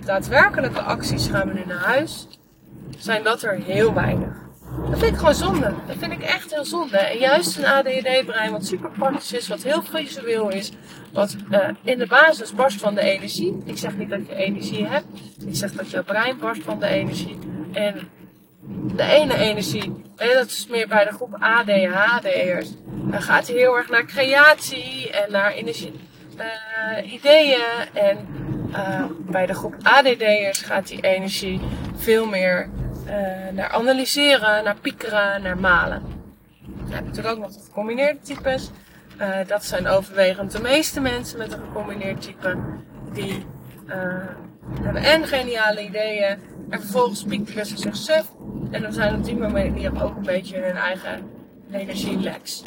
daadwerkelijke 0.05 0.81
acties 0.81 1.27
gaan 1.27 1.49
we 1.49 1.55
nu 1.55 1.65
naar 1.67 1.85
huis, 1.85 2.29
zijn 2.99 3.23
dat 3.23 3.43
er 3.43 3.55
heel 3.55 3.95
weinig. 3.95 4.49
Dat 4.91 4.99
vind 4.99 5.13
ik 5.13 5.19
gewoon 5.19 5.35
zonde. 5.35 5.75
Dat 5.87 5.97
vind 5.97 6.13
ik 6.13 6.23
echt 6.23 6.55
heel 6.55 6.65
zonde. 6.65 6.97
En 6.99 7.19
juist 7.19 7.59
een 7.59 7.67
ADHD-brein 7.67 8.51
wat 8.51 8.67
super 8.67 8.91
praktisch 8.91 9.33
is, 9.33 9.49
wat 9.49 9.63
heel 9.63 9.83
visueel 9.83 10.49
is, 10.49 10.73
wat 11.13 11.37
uh, 11.51 11.69
in 11.83 11.99
de 11.99 12.07
basis 12.07 12.55
barst 12.55 12.81
van 12.81 12.95
de 12.95 13.01
energie. 13.01 13.63
Ik 13.65 13.79
zeg 13.79 13.97
niet 13.97 14.09
dat 14.09 14.27
je 14.27 14.35
energie 14.35 14.87
hebt, 14.87 15.07
ik 15.47 15.57
zeg 15.57 15.73
dat 15.73 15.91
je 15.91 16.03
brein 16.03 16.39
barst 16.39 16.63
van 16.63 16.81
de 16.81 16.87
energie. 16.87 17.39
En 17.73 18.09
de 18.95 19.03
ene 19.03 19.35
energie, 19.35 20.03
en 20.17 20.29
dat 20.35 20.47
is 20.47 20.67
meer 20.67 20.89
bij 20.89 21.05
de 21.05 21.13
groep 21.13 21.37
ADHD'ers, 21.39 22.69
dan 22.85 23.23
gaat 23.23 23.47
hij 23.47 23.57
heel 23.57 23.77
erg 23.77 23.89
naar 23.89 24.05
creatie 24.05 25.11
en 25.11 25.33
naar 25.33 25.53
energie, 25.53 26.01
uh, 26.39 27.13
ideeën. 27.13 27.61
En 27.93 28.29
uh, 28.71 29.05
bij 29.19 29.47
de 29.47 29.55
groep 29.55 29.75
ADD'ers 29.83 30.63
gaat 30.63 30.89
die 30.89 31.01
energie 31.01 31.61
veel 31.97 32.27
meer 32.27 32.69
naar 33.53 33.69
analyseren, 33.69 34.65
naar 34.65 34.77
piekeren, 34.81 35.43
naar 35.43 35.59
malen. 35.59 36.03
Dan 36.65 36.93
heb 36.93 37.01
je 37.01 37.09
natuurlijk 37.09 37.35
ook 37.35 37.41
nog 37.41 37.53
de 37.53 37.61
gecombineerde 37.61 38.19
types. 38.21 38.71
Dat 39.47 39.65
zijn 39.65 39.87
overwegend 39.87 40.53
de 40.53 40.61
meeste 40.61 41.01
mensen 41.01 41.39
met 41.39 41.53
een 41.53 41.59
gecombineerd 41.59 42.23
type. 42.23 42.57
Die 43.13 43.47
hebben 44.83 45.03
en 45.03 45.27
geniale 45.27 45.83
ideeën 45.83 46.39
en 46.71 46.81
vervolgens 46.81 47.23
piekeren 47.25 47.67
ze 47.67 47.77
zich 47.77 47.97
suf. 47.97 48.25
En 48.71 48.83
dan 48.83 48.93
zijn 48.93 49.15
op 49.15 49.25
die 49.25 49.37
manier 49.37 50.03
ook 50.05 50.17
een 50.17 50.23
beetje 50.23 50.59
hun 50.59 50.77
eigen 50.77 51.23
energieleks. 51.73 52.63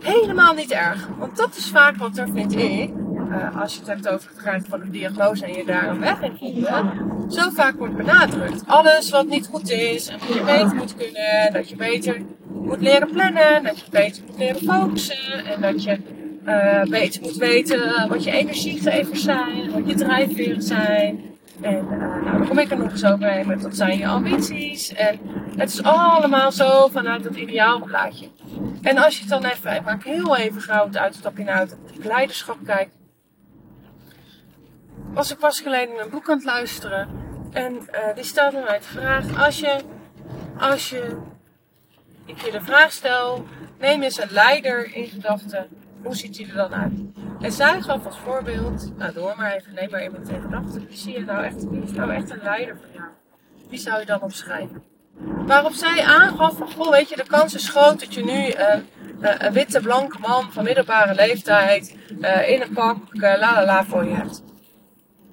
Helemaal 0.00 0.54
niet 0.54 0.70
erg, 0.70 1.08
want 1.18 1.36
dat 1.36 1.56
is 1.56 1.70
vaak 1.70 1.96
wat 1.96 2.18
er 2.18 2.28
vind 2.28 2.56
ik 2.56 2.90
uh, 3.34 3.60
als 3.60 3.72
je 3.74 3.78
het 3.78 3.88
hebt 3.88 4.08
over 4.08 4.28
het 4.28 4.38
krijgen 4.38 4.68
van 4.68 4.80
een 4.80 4.90
diagnose 4.90 5.44
en 5.44 5.52
je 5.52 5.64
daar 5.64 5.88
een 5.88 6.00
weg 6.00 6.20
in 6.20 6.36
vinden, 6.38 6.92
zo 7.28 7.50
vaak 7.50 7.78
wordt 7.78 7.96
benadrukt. 7.96 8.62
Alles 8.66 9.10
wat 9.10 9.26
niet 9.26 9.46
goed 9.46 9.70
is 9.70 10.08
en 10.08 10.18
dat 10.18 10.34
je 10.36 10.42
beter 10.42 10.74
moet 10.74 10.96
kunnen, 10.96 11.52
dat 11.52 11.68
je 11.68 11.76
beter 11.76 12.22
moet 12.48 12.80
leren 12.80 13.10
plannen, 13.10 13.62
dat 13.62 13.78
je 13.78 13.86
beter 13.90 14.22
moet 14.26 14.38
leren 14.38 14.60
focussen 14.60 15.44
en 15.44 15.60
dat 15.60 15.82
je 15.82 15.98
uh, 16.46 16.82
beter 16.82 17.22
moet 17.22 17.36
weten 17.36 18.08
wat 18.08 18.24
je 18.24 18.30
energiegevers 18.30 19.22
zijn, 19.22 19.70
wat 19.72 19.88
je 19.88 19.94
drijfveren 19.94 20.62
zijn. 20.62 21.20
En 21.64 21.84
uh, 21.90 22.24
nou, 22.24 22.46
kom 22.46 22.58
ik 22.58 22.70
er 22.70 22.78
nog 22.78 22.90
eens 22.90 23.04
overheen 23.04 23.46
met 23.46 23.62
wat 23.62 23.76
zijn 23.76 23.98
je 23.98 24.06
ambities. 24.06 24.92
En 24.92 25.18
het 25.56 25.70
is 25.70 25.82
allemaal 25.82 26.52
zo 26.52 26.88
vanuit 26.88 27.24
het 27.24 27.36
ideaalplaatje. 27.36 28.28
En 28.82 28.98
als 28.98 29.18
je 29.18 29.26
dan 29.26 29.44
even, 29.44 29.74
ik 29.74 29.84
maak 29.84 30.04
heel 30.04 30.36
even 30.36 30.60
gauw 30.60 30.86
het 30.86 30.96
uitstapje 30.96 31.44
naar 31.44 31.58
het 31.58 31.76
leiderschap 32.02 32.56
kijkt 32.64 32.94
was 35.14 35.30
ik 35.30 35.38
pas 35.38 35.60
geleden 35.60 36.00
een 36.00 36.10
boek 36.10 36.30
aan 36.30 36.36
het 36.36 36.44
luisteren. 36.44 37.08
En 37.52 37.72
uh, 37.72 38.14
die 38.14 38.24
stelde 38.24 38.62
mij 38.66 38.78
de 38.78 38.84
vraag: 38.84 39.44
als 39.44 39.60
je, 39.60 39.80
als 40.58 40.90
je, 40.90 41.16
ik 42.24 42.38
je 42.38 42.50
de 42.50 42.60
vraag 42.60 42.92
stel, 42.92 43.46
neem 43.78 44.02
eens 44.02 44.20
een 44.20 44.30
leider 44.30 44.94
in 44.94 45.06
gedachten, 45.06 45.68
hoe 46.02 46.16
ziet 46.16 46.36
hij 46.36 46.46
er 46.46 46.54
dan 46.54 46.74
uit? 46.74 46.92
En 47.40 47.52
zij 47.52 47.80
gaf 47.80 48.06
als 48.06 48.18
voorbeeld, 48.18 48.96
nou 48.96 49.12
door 49.12 49.34
maar 49.36 49.52
even, 49.52 49.74
neem 49.74 49.90
maar 49.90 50.02
iemand 50.02 50.28
in 50.28 50.42
gedachten, 50.42 50.86
wie 50.88 50.96
zie 50.96 51.12
je 51.12 51.24
nou 51.24 51.44
echt, 51.44 51.66
is 51.84 51.92
nou 51.92 52.12
echt 52.12 52.30
een 52.30 52.40
leider 52.42 52.76
voor 52.76 52.88
jou? 52.92 53.08
Wie 53.68 53.78
zou 53.78 54.00
je 54.00 54.06
dan 54.06 54.22
opschrijven? 54.22 54.82
Waarop 55.46 55.72
zij 55.72 56.02
aangaf 56.02 56.56
van, 56.56 56.70
goh, 56.70 56.90
weet 56.90 57.08
je, 57.08 57.16
de 57.16 57.26
kans 57.26 57.54
is 57.54 57.68
groot 57.68 58.00
dat 58.00 58.14
je 58.14 58.24
nu 58.24 58.32
uh, 58.32 59.34
een 59.38 59.52
witte, 59.52 59.80
blanke 59.80 60.18
man 60.18 60.52
van 60.52 60.64
middelbare 60.64 61.14
leeftijd 61.14 61.96
uh, 62.20 62.48
in 62.48 62.60
een 62.60 62.72
pak 62.72 62.96
la 63.10 63.38
la 63.38 63.64
la 63.64 63.84
voor 63.84 64.04
je 64.04 64.14
hebt. 64.14 64.42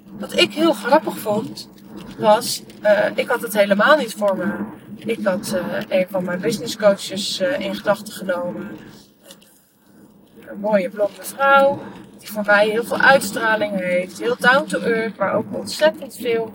Wat 0.06 0.40
ik 0.40 0.54
heel 0.54 0.74
grappig 0.74 1.18
vond, 1.18 1.70
was, 2.18 2.64
ik 3.16 3.28
had 3.28 3.42
het 3.42 3.54
helemaal 3.54 3.98
niet 3.98 4.14
voor 4.14 4.38
me. 4.38 4.54
Ik 4.96 5.26
had 5.26 5.56
een 5.90 6.08
van 6.10 6.24
mijn 6.24 6.42
business 6.42 6.78
coaches 6.78 7.40
in 7.40 7.76
gedachten 7.76 8.14
genomen. 8.14 8.78
Mooie 10.60 10.90
blonde 10.90 11.24
vrouw, 11.24 11.80
die 12.18 12.32
voor 12.32 12.44
mij 12.46 12.70
heel 12.70 12.84
veel 12.84 13.00
uitstraling 13.00 13.80
heeft. 13.80 14.20
Heel 14.20 14.36
down 14.40 14.66
to 14.66 14.80
earth, 14.80 15.18
maar 15.18 15.34
ook 15.34 15.46
ontzettend 15.52 16.16
veel 16.16 16.54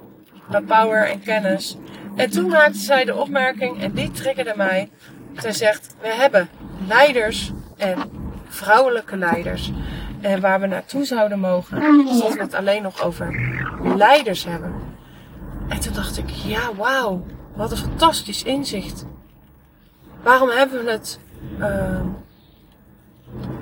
power 0.66 1.10
en 1.10 1.20
kennis. 1.20 1.76
En 2.16 2.30
toen 2.30 2.48
maakte 2.48 2.78
zij 2.78 3.04
de 3.04 3.14
opmerking, 3.14 3.82
en 3.82 3.92
die 3.92 4.10
triggerde 4.10 4.52
mij. 4.56 4.90
Zij 5.36 5.52
zegt, 5.52 5.94
we 6.00 6.08
hebben 6.08 6.48
leiders 6.88 7.52
en 7.76 7.98
vrouwelijke 8.48 9.16
leiders. 9.16 9.72
En 10.20 10.40
waar 10.40 10.60
we 10.60 10.66
naartoe 10.66 11.04
zouden 11.04 11.38
mogen, 11.38 12.06
als 12.08 12.34
we 12.34 12.40
het 12.40 12.54
alleen 12.54 12.82
nog 12.82 13.02
over 13.02 13.50
leiders 13.82 14.44
hebben. 14.44 14.74
En 15.68 15.80
toen 15.80 15.92
dacht 15.92 16.18
ik, 16.18 16.28
ja, 16.28 16.74
wauw, 16.74 17.24
wat 17.54 17.70
een 17.70 17.76
fantastisch 17.76 18.42
inzicht. 18.42 19.06
Waarom 20.22 20.48
hebben 20.48 20.84
we 20.84 20.90
het, 20.90 21.20
uh, 21.58 22.00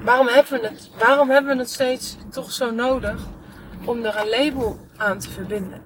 waarom 0.02 0.26
hebben 0.26 0.60
we 0.60 0.68
het, 0.68 0.90
waarom 0.98 1.30
hebben 1.30 1.52
we 1.56 1.58
het 1.58 1.70
steeds 1.70 2.16
toch 2.30 2.52
zo 2.52 2.70
nodig 2.70 3.26
om 3.84 4.04
er 4.04 4.16
een 4.16 4.28
label 4.28 4.78
aan 4.96 5.18
te 5.18 5.30
verbinden? 5.30 5.82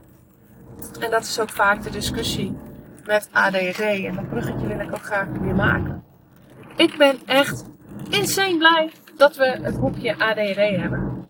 En 1.00 1.10
dat 1.10 1.22
is 1.22 1.40
ook 1.40 1.50
vaak 1.50 1.82
de 1.82 1.90
discussie 1.90 2.56
met 3.04 3.28
ADHD. 3.32 3.80
En 3.80 4.14
dat 4.14 4.28
bruggetje 4.28 4.66
wil 4.66 4.80
ik 4.80 4.92
ook 4.92 5.04
graag 5.04 5.26
weer 5.40 5.54
maken. 5.54 6.04
Ik 6.76 6.96
ben 6.96 7.18
echt 7.26 7.64
insane 8.10 8.56
blij 8.56 8.90
dat 9.16 9.36
we 9.36 9.58
het 9.62 9.76
hoekje 9.76 10.18
ADHD 10.18 10.80
hebben. 10.80 11.26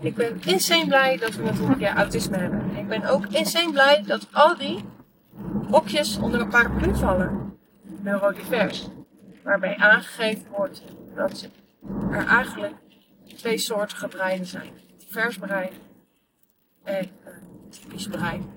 Ik 0.00 0.14
ben 0.14 0.40
insane 0.44 0.86
blij 0.86 1.16
dat 1.16 1.34
we 1.34 1.46
het 1.46 1.58
hoekje 1.58 1.88
autisme 1.88 2.36
hebben. 2.36 2.76
Ik 2.76 2.88
ben 2.88 3.04
ook 3.04 3.26
insane 3.26 3.72
blij 3.72 4.02
dat 4.06 4.28
al 4.32 4.56
die 4.56 4.84
hokjes 5.70 6.18
onder 6.18 6.40
een 6.40 6.48
paraplu 6.48 6.96
vallen. 6.96 7.56
Neurodivers. 8.00 8.88
Waarbij 9.42 9.76
aangegeven 9.76 10.46
wordt 10.50 10.82
dat 11.14 11.48
er 12.10 12.26
eigenlijk 12.26 12.74
twee 13.36 13.58
soorten 13.58 14.08
breinen 14.08 14.46
zijn. 14.46 14.72
Divers 14.98 15.38
brein 15.38 15.72
en 16.82 17.10
typisch 17.68 18.08
brein. 18.08 18.50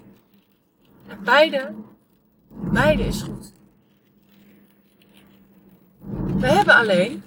En 1.07 1.23
beide, 1.23 1.73
beide 2.49 3.03
is 3.03 3.21
goed. 3.21 3.53
We 6.37 6.47
hebben 6.47 6.75
alleen 6.75 7.23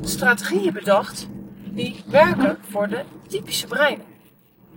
strategieën 0.00 0.72
bedacht 0.72 1.28
die 1.64 2.02
werken 2.06 2.58
voor 2.68 2.88
de 2.88 3.04
typische 3.28 3.66
breinen. 3.66 4.06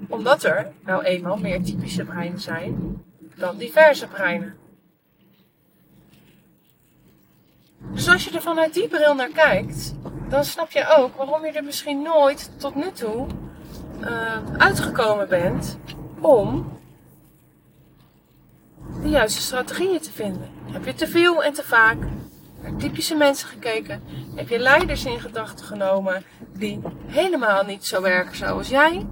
Omdat 0.08 0.44
er 0.44 0.72
nou 0.86 1.04
eenmaal 1.04 1.38
meer 1.38 1.63
typische 1.63 2.04
breinen 2.04 2.39
zijn 2.39 3.04
dan 3.36 3.58
diverse 3.58 4.08
breinen. 4.08 4.56
Dus 7.93 8.10
als 8.10 8.26
je 8.26 8.32
er 8.32 8.41
vanuit 8.41 8.74
die 8.74 8.88
bril 8.88 9.15
naar 9.15 9.30
kijkt, 9.30 9.93
dan 10.30 10.43
snap 10.43 10.71
je 10.71 10.95
ook 10.98 11.15
waarom 11.15 11.45
je 11.45 11.52
er 11.52 11.63
misschien 11.63 12.02
nooit 12.02 12.52
tot 12.58 12.76
nu 12.76 12.91
toe 12.91 13.28
uh, 14.02 14.10
uitgekomen 14.58 15.30
bent 15.30 15.78
om 16.21 16.74
de 19.02 19.10
juiste 19.10 19.41
strategieën 19.41 20.00
te 20.00 20.12
vinden. 20.12 20.50
Heb 20.71 20.86
je 20.86 20.93
te 20.93 21.08
veel 21.08 21.43
en 21.43 21.54
te 21.54 21.63
vaak 21.63 21.98
naar 22.62 22.76
typische 22.78 23.15
mensen 23.15 23.48
gekeken? 23.48 24.04
Heb 24.36 24.50
je 24.50 24.60
leiders 24.60 25.06
in 25.06 25.19
gedachten 25.19 25.65
genomen 25.65 26.24
die 26.54 26.82
helemaal 27.06 27.63
niet 27.63 27.86
zo 27.86 28.02
werken 28.02 28.36
zoals 28.36 28.69
jij? 28.69 29.06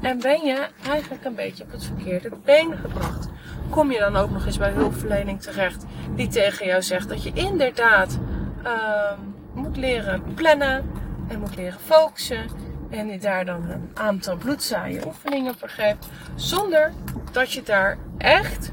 En 0.00 0.20
ben 0.20 0.44
je 0.44 0.66
eigenlijk 0.88 1.24
een 1.24 1.34
beetje 1.34 1.64
op 1.64 1.72
het 1.72 1.84
verkeerde 1.84 2.30
been 2.44 2.76
gebracht? 2.76 3.28
Kom 3.74 3.92
je 3.92 3.98
dan 3.98 4.16
ook 4.16 4.30
nog 4.30 4.46
eens 4.46 4.58
bij 4.58 4.70
hulpverlening 4.70 5.42
terecht 5.42 5.84
die 6.14 6.28
tegen 6.28 6.66
jou 6.66 6.82
zegt 6.82 7.08
dat 7.08 7.22
je 7.22 7.30
inderdaad 7.32 8.18
uh, 8.64 9.12
moet 9.52 9.76
leren 9.76 10.34
plannen 10.34 10.90
en 11.28 11.40
moet 11.40 11.56
leren 11.56 11.80
focussen 11.80 12.50
en 12.90 13.08
je 13.08 13.18
daar 13.18 13.44
dan 13.44 13.70
een 13.70 13.90
aantal 13.94 14.36
bloedzaaie 14.36 15.06
oefeningen 15.06 15.58
voor 15.58 15.68
geeft, 15.68 16.08
zonder 16.34 16.92
dat 17.32 17.52
je 17.52 17.62
daar 17.62 17.98
echt, 18.18 18.70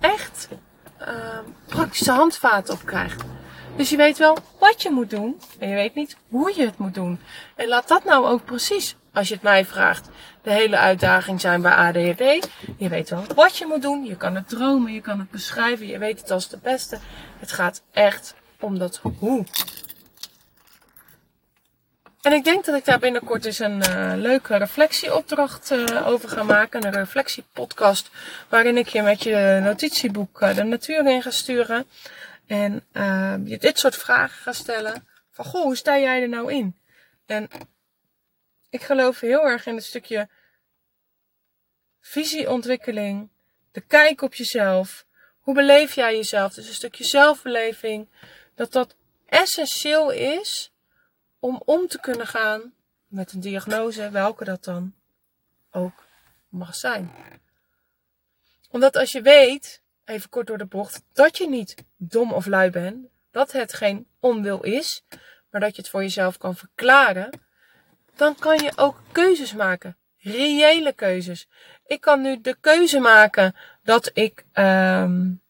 echt 0.00 0.48
uh, 1.00 1.06
praktische 1.66 2.12
handvaten 2.12 2.74
op 2.74 2.84
krijgt. 2.84 3.24
Dus 3.76 3.90
je 3.90 3.96
weet 3.96 4.18
wel 4.18 4.36
wat 4.58 4.82
je 4.82 4.90
moet 4.90 5.10
doen 5.10 5.40
en 5.58 5.68
je 5.68 5.74
weet 5.74 5.94
niet 5.94 6.16
hoe 6.28 6.52
je 6.56 6.64
het 6.64 6.78
moet 6.78 6.94
doen. 6.94 7.20
En 7.56 7.68
laat 7.68 7.88
dat 7.88 8.04
nou 8.04 8.26
ook 8.26 8.44
precies, 8.44 8.96
als 9.12 9.28
je 9.28 9.34
het 9.34 9.42
mij 9.42 9.64
vraagt, 9.64 10.08
de 10.42 10.52
hele 10.52 10.76
uitdaging 10.76 11.40
zijn 11.40 11.62
bij 11.62 11.72
ADHD. 11.72 12.48
Je 12.76 12.88
weet 12.88 13.10
wel 13.10 13.24
wat 13.34 13.56
je 13.56 13.66
moet 13.66 13.82
doen, 13.82 14.04
je 14.04 14.16
kan 14.16 14.34
het 14.34 14.48
dromen, 14.48 14.92
je 14.92 15.00
kan 15.00 15.18
het 15.18 15.30
beschrijven, 15.30 15.86
je 15.86 15.98
weet 15.98 16.20
het 16.20 16.30
als 16.30 16.48
de 16.48 16.58
beste. 16.62 16.98
Het 17.38 17.52
gaat 17.52 17.82
echt 17.92 18.34
om 18.60 18.78
dat 18.78 19.00
hoe. 19.18 19.44
En 22.20 22.32
ik 22.32 22.44
denk 22.44 22.64
dat 22.64 22.74
ik 22.74 22.84
daar 22.84 22.98
binnenkort 22.98 23.44
eens 23.44 23.58
een 23.58 23.82
uh, 23.90 24.12
leuke 24.16 24.56
reflectieopdracht 24.56 25.70
uh, 25.70 26.06
over 26.08 26.28
ga 26.28 26.42
maken. 26.42 26.84
Een 26.84 26.92
reflectiepodcast. 26.92 28.10
Waarin 28.48 28.76
ik 28.76 28.88
je 28.88 29.02
met 29.02 29.22
je 29.22 29.60
notitieboek 29.62 30.40
uh, 30.42 30.54
de 30.54 30.62
natuur 30.62 31.06
in 31.06 31.22
ga 31.22 31.30
sturen. 31.30 31.86
En 32.46 32.84
je 33.44 33.56
dit 33.58 33.78
soort 33.78 33.96
vragen 33.96 34.42
ga 34.42 34.52
stellen. 34.52 35.08
Van 35.30 35.44
goh, 35.44 35.62
hoe 35.62 35.76
sta 35.76 35.98
jij 35.98 36.22
er 36.22 36.28
nou 36.28 36.52
in? 36.52 36.76
En 37.26 37.48
ik 38.70 38.82
geloof 38.82 39.20
heel 39.20 39.44
erg 39.44 39.66
in 39.66 39.74
het 39.74 39.84
stukje 39.84 40.28
visieontwikkeling. 42.00 43.28
De 43.72 43.80
kijk 43.80 44.22
op 44.22 44.34
jezelf. 44.34 45.06
Hoe 45.40 45.54
beleef 45.54 45.94
jij 45.94 46.16
jezelf? 46.16 46.54
Dus 46.54 46.68
een 46.68 46.74
stukje 46.74 47.04
zelfbeleving. 47.04 48.08
Dat 48.54 48.72
dat 48.72 48.96
essentieel 49.26 50.10
is 50.10 50.72
om 51.38 51.62
om 51.64 51.86
te 51.86 52.00
kunnen 52.00 52.26
gaan 52.26 52.74
met 53.06 53.32
een 53.32 53.40
diagnose, 53.40 54.10
welke 54.10 54.44
dat 54.44 54.64
dan 54.64 54.94
ook 55.70 56.04
mag 56.48 56.74
zijn. 56.74 57.10
Omdat 58.70 58.96
als 58.96 59.12
je 59.12 59.22
weet, 59.22 59.82
even 60.04 60.30
kort 60.30 60.46
door 60.46 60.58
de 60.58 60.66
bocht, 60.66 61.02
dat 61.12 61.38
je 61.38 61.48
niet 61.48 61.74
dom 61.96 62.32
of 62.32 62.46
lui 62.46 62.70
bent, 62.70 63.06
dat 63.30 63.52
het 63.52 63.72
geen 63.72 64.06
onwil 64.20 64.62
is, 64.62 65.02
maar 65.50 65.60
dat 65.60 65.76
je 65.76 65.82
het 65.82 65.90
voor 65.90 66.02
jezelf 66.02 66.38
kan 66.38 66.56
verklaren, 66.56 67.40
dan 68.16 68.34
kan 68.34 68.58
je 68.58 68.72
ook 68.76 69.02
keuzes 69.12 69.54
maken. 69.54 69.96
Reële 70.18 70.92
keuzes. 70.92 71.48
Ik 71.86 72.00
kan 72.00 72.20
nu 72.20 72.40
de 72.40 72.56
keuze 72.60 72.98
maken 72.98 73.56
dat 73.82 74.10
ik, 74.14 74.44
um, 74.54 75.40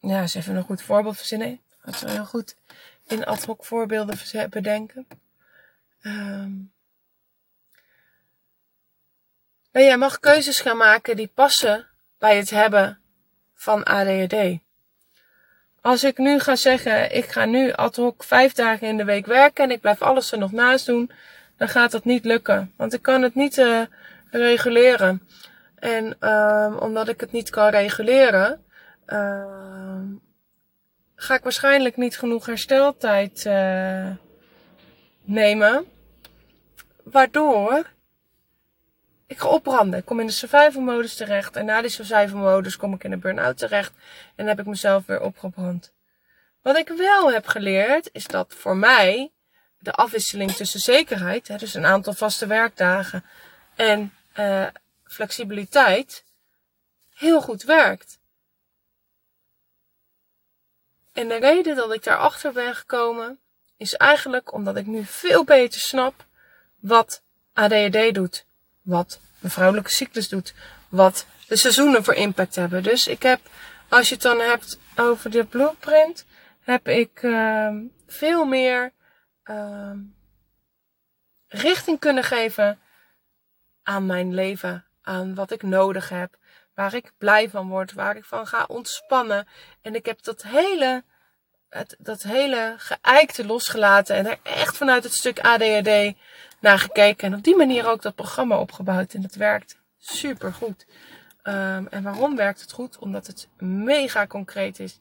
ja, 0.00 0.20
eens 0.20 0.34
even 0.34 0.56
een 0.56 0.62
goed 0.62 0.82
voorbeeld 0.82 1.16
verzinnen. 1.16 1.60
Dat 1.84 1.94
is 1.94 2.00
heel 2.00 2.24
goed 2.24 2.56
in 3.06 3.24
ad 3.24 3.44
hoc 3.44 3.64
voorbeelden 3.64 4.18
bedenken. 4.50 5.06
Um, 6.02 6.72
en 9.70 9.84
jij 9.84 9.96
mag 9.96 10.20
keuzes 10.20 10.60
gaan 10.60 10.76
maken 10.76 11.16
die 11.16 11.30
passen 11.34 11.88
bij 12.18 12.36
het 12.36 12.50
hebben 12.50 13.00
van 13.54 13.84
ADHD. 13.84 14.60
Als 15.80 16.04
ik 16.04 16.18
nu 16.18 16.40
ga 16.40 16.56
zeggen, 16.56 17.16
ik 17.16 17.24
ga 17.24 17.44
nu 17.44 17.72
ad 17.72 17.96
hoc 17.96 18.24
vijf 18.24 18.52
dagen 18.52 18.88
in 18.88 18.96
de 18.96 19.04
week 19.04 19.26
werken 19.26 19.64
en 19.64 19.70
ik 19.70 19.80
blijf 19.80 20.02
alles 20.02 20.32
er 20.32 20.38
nog 20.38 20.52
naast 20.52 20.86
doen, 20.86 21.10
dan 21.62 21.70
gaat 21.70 21.90
dat 21.90 22.04
niet 22.04 22.24
lukken. 22.24 22.72
Want 22.76 22.92
ik 22.92 23.02
kan 23.02 23.22
het 23.22 23.34
niet 23.34 23.58
uh, 23.58 23.82
reguleren. 24.30 25.22
En 25.74 26.16
uh, 26.20 26.76
omdat 26.80 27.08
ik 27.08 27.20
het 27.20 27.32
niet 27.32 27.50
kan 27.50 27.68
reguleren, 27.68 28.64
uh, 29.06 30.02
ga 31.14 31.34
ik 31.34 31.42
waarschijnlijk 31.42 31.96
niet 31.96 32.18
genoeg 32.18 32.46
hersteltijd 32.46 33.44
uh, 33.44 34.10
nemen. 35.22 35.84
Waardoor 37.04 37.86
ik 39.26 39.38
ga 39.38 39.48
opbranden. 39.48 39.98
Ik 39.98 40.04
kom 40.04 40.20
in 40.20 40.26
de 40.26 40.32
survival 40.32 40.82
modus 40.82 41.16
terecht. 41.16 41.56
En 41.56 41.64
na 41.64 41.80
die 41.80 41.90
survival 41.90 42.38
modus 42.38 42.76
kom 42.76 42.94
ik 42.94 43.04
in 43.04 43.10
de 43.10 43.16
burn-out 43.16 43.58
terecht. 43.58 43.92
En 44.36 44.46
heb 44.46 44.60
ik 44.60 44.66
mezelf 44.66 45.06
weer 45.06 45.20
opgebrand. 45.20 45.92
Wat 46.62 46.76
ik 46.76 46.88
wel 46.88 47.32
heb 47.32 47.46
geleerd 47.46 48.08
is 48.12 48.26
dat 48.26 48.54
voor 48.54 48.76
mij 48.76 49.32
de 49.82 49.92
afwisseling 49.92 50.52
tussen 50.52 50.80
zekerheid, 50.80 51.48
hè, 51.48 51.56
dus 51.56 51.74
een 51.74 51.86
aantal 51.86 52.12
vaste 52.12 52.46
werkdagen 52.46 53.24
en 53.74 54.14
uh, 54.38 54.66
flexibiliteit, 55.04 56.24
heel 57.14 57.40
goed 57.40 57.62
werkt. 57.62 58.18
En 61.12 61.28
de 61.28 61.38
reden 61.38 61.76
dat 61.76 61.92
ik 61.92 62.04
daarachter 62.04 62.52
ben 62.52 62.74
gekomen, 62.74 63.38
is 63.76 63.94
eigenlijk 63.94 64.52
omdat 64.52 64.76
ik 64.76 64.86
nu 64.86 65.04
veel 65.04 65.44
beter 65.44 65.80
snap 65.80 66.26
wat 66.80 67.22
ADHD 67.52 68.14
doet. 68.14 68.44
Wat 68.82 69.20
de 69.40 69.50
vrouwelijke 69.50 69.90
cyclus 69.90 70.28
doet. 70.28 70.54
Wat 70.88 71.26
de 71.48 71.56
seizoenen 71.56 72.04
voor 72.04 72.14
impact 72.14 72.54
hebben. 72.54 72.82
Dus 72.82 73.06
ik 73.06 73.22
heb, 73.22 73.40
als 73.88 74.08
je 74.08 74.14
het 74.14 74.22
dan 74.22 74.40
hebt 74.40 74.78
over 74.96 75.30
de 75.30 75.44
blueprint, 75.44 76.24
heb 76.60 76.88
ik 76.88 77.22
uh, 77.22 77.68
veel 78.06 78.44
meer 78.44 78.92
uh, 79.44 79.92
richting 81.48 81.98
kunnen 81.98 82.24
geven 82.24 82.80
aan 83.82 84.06
mijn 84.06 84.34
leven. 84.34 84.84
Aan 85.02 85.34
wat 85.34 85.50
ik 85.50 85.62
nodig 85.62 86.08
heb 86.08 86.36
waar 86.74 86.94
ik 86.94 87.12
blij 87.18 87.50
van 87.50 87.68
word, 87.68 87.92
waar 87.92 88.16
ik 88.16 88.24
van 88.24 88.46
ga 88.46 88.64
ontspannen. 88.68 89.46
En 89.82 89.94
ik 89.94 90.06
heb 90.06 90.22
dat 90.22 90.42
hele, 90.42 91.02
het, 91.68 91.96
dat 91.98 92.22
hele 92.22 92.74
geëikte 92.78 93.46
losgelaten 93.46 94.16
en 94.16 94.26
er 94.26 94.38
echt 94.42 94.76
vanuit 94.76 95.04
het 95.04 95.14
stuk 95.14 95.40
ADHD 95.40 96.16
naar 96.60 96.78
gekeken. 96.78 97.32
En 97.32 97.38
op 97.38 97.44
die 97.44 97.56
manier 97.56 97.88
ook 97.88 98.02
dat 98.02 98.14
programma 98.14 98.58
opgebouwd. 98.58 99.14
En 99.14 99.22
dat 99.22 99.34
werkt 99.34 99.78
super 99.98 100.52
goed. 100.52 100.86
Um, 101.44 101.86
en 101.86 102.02
waarom 102.02 102.36
werkt 102.36 102.60
het 102.60 102.72
goed? 102.72 102.98
Omdat 102.98 103.26
het 103.26 103.48
mega 103.58 104.26
concreet 104.26 104.78
is. 104.78 104.98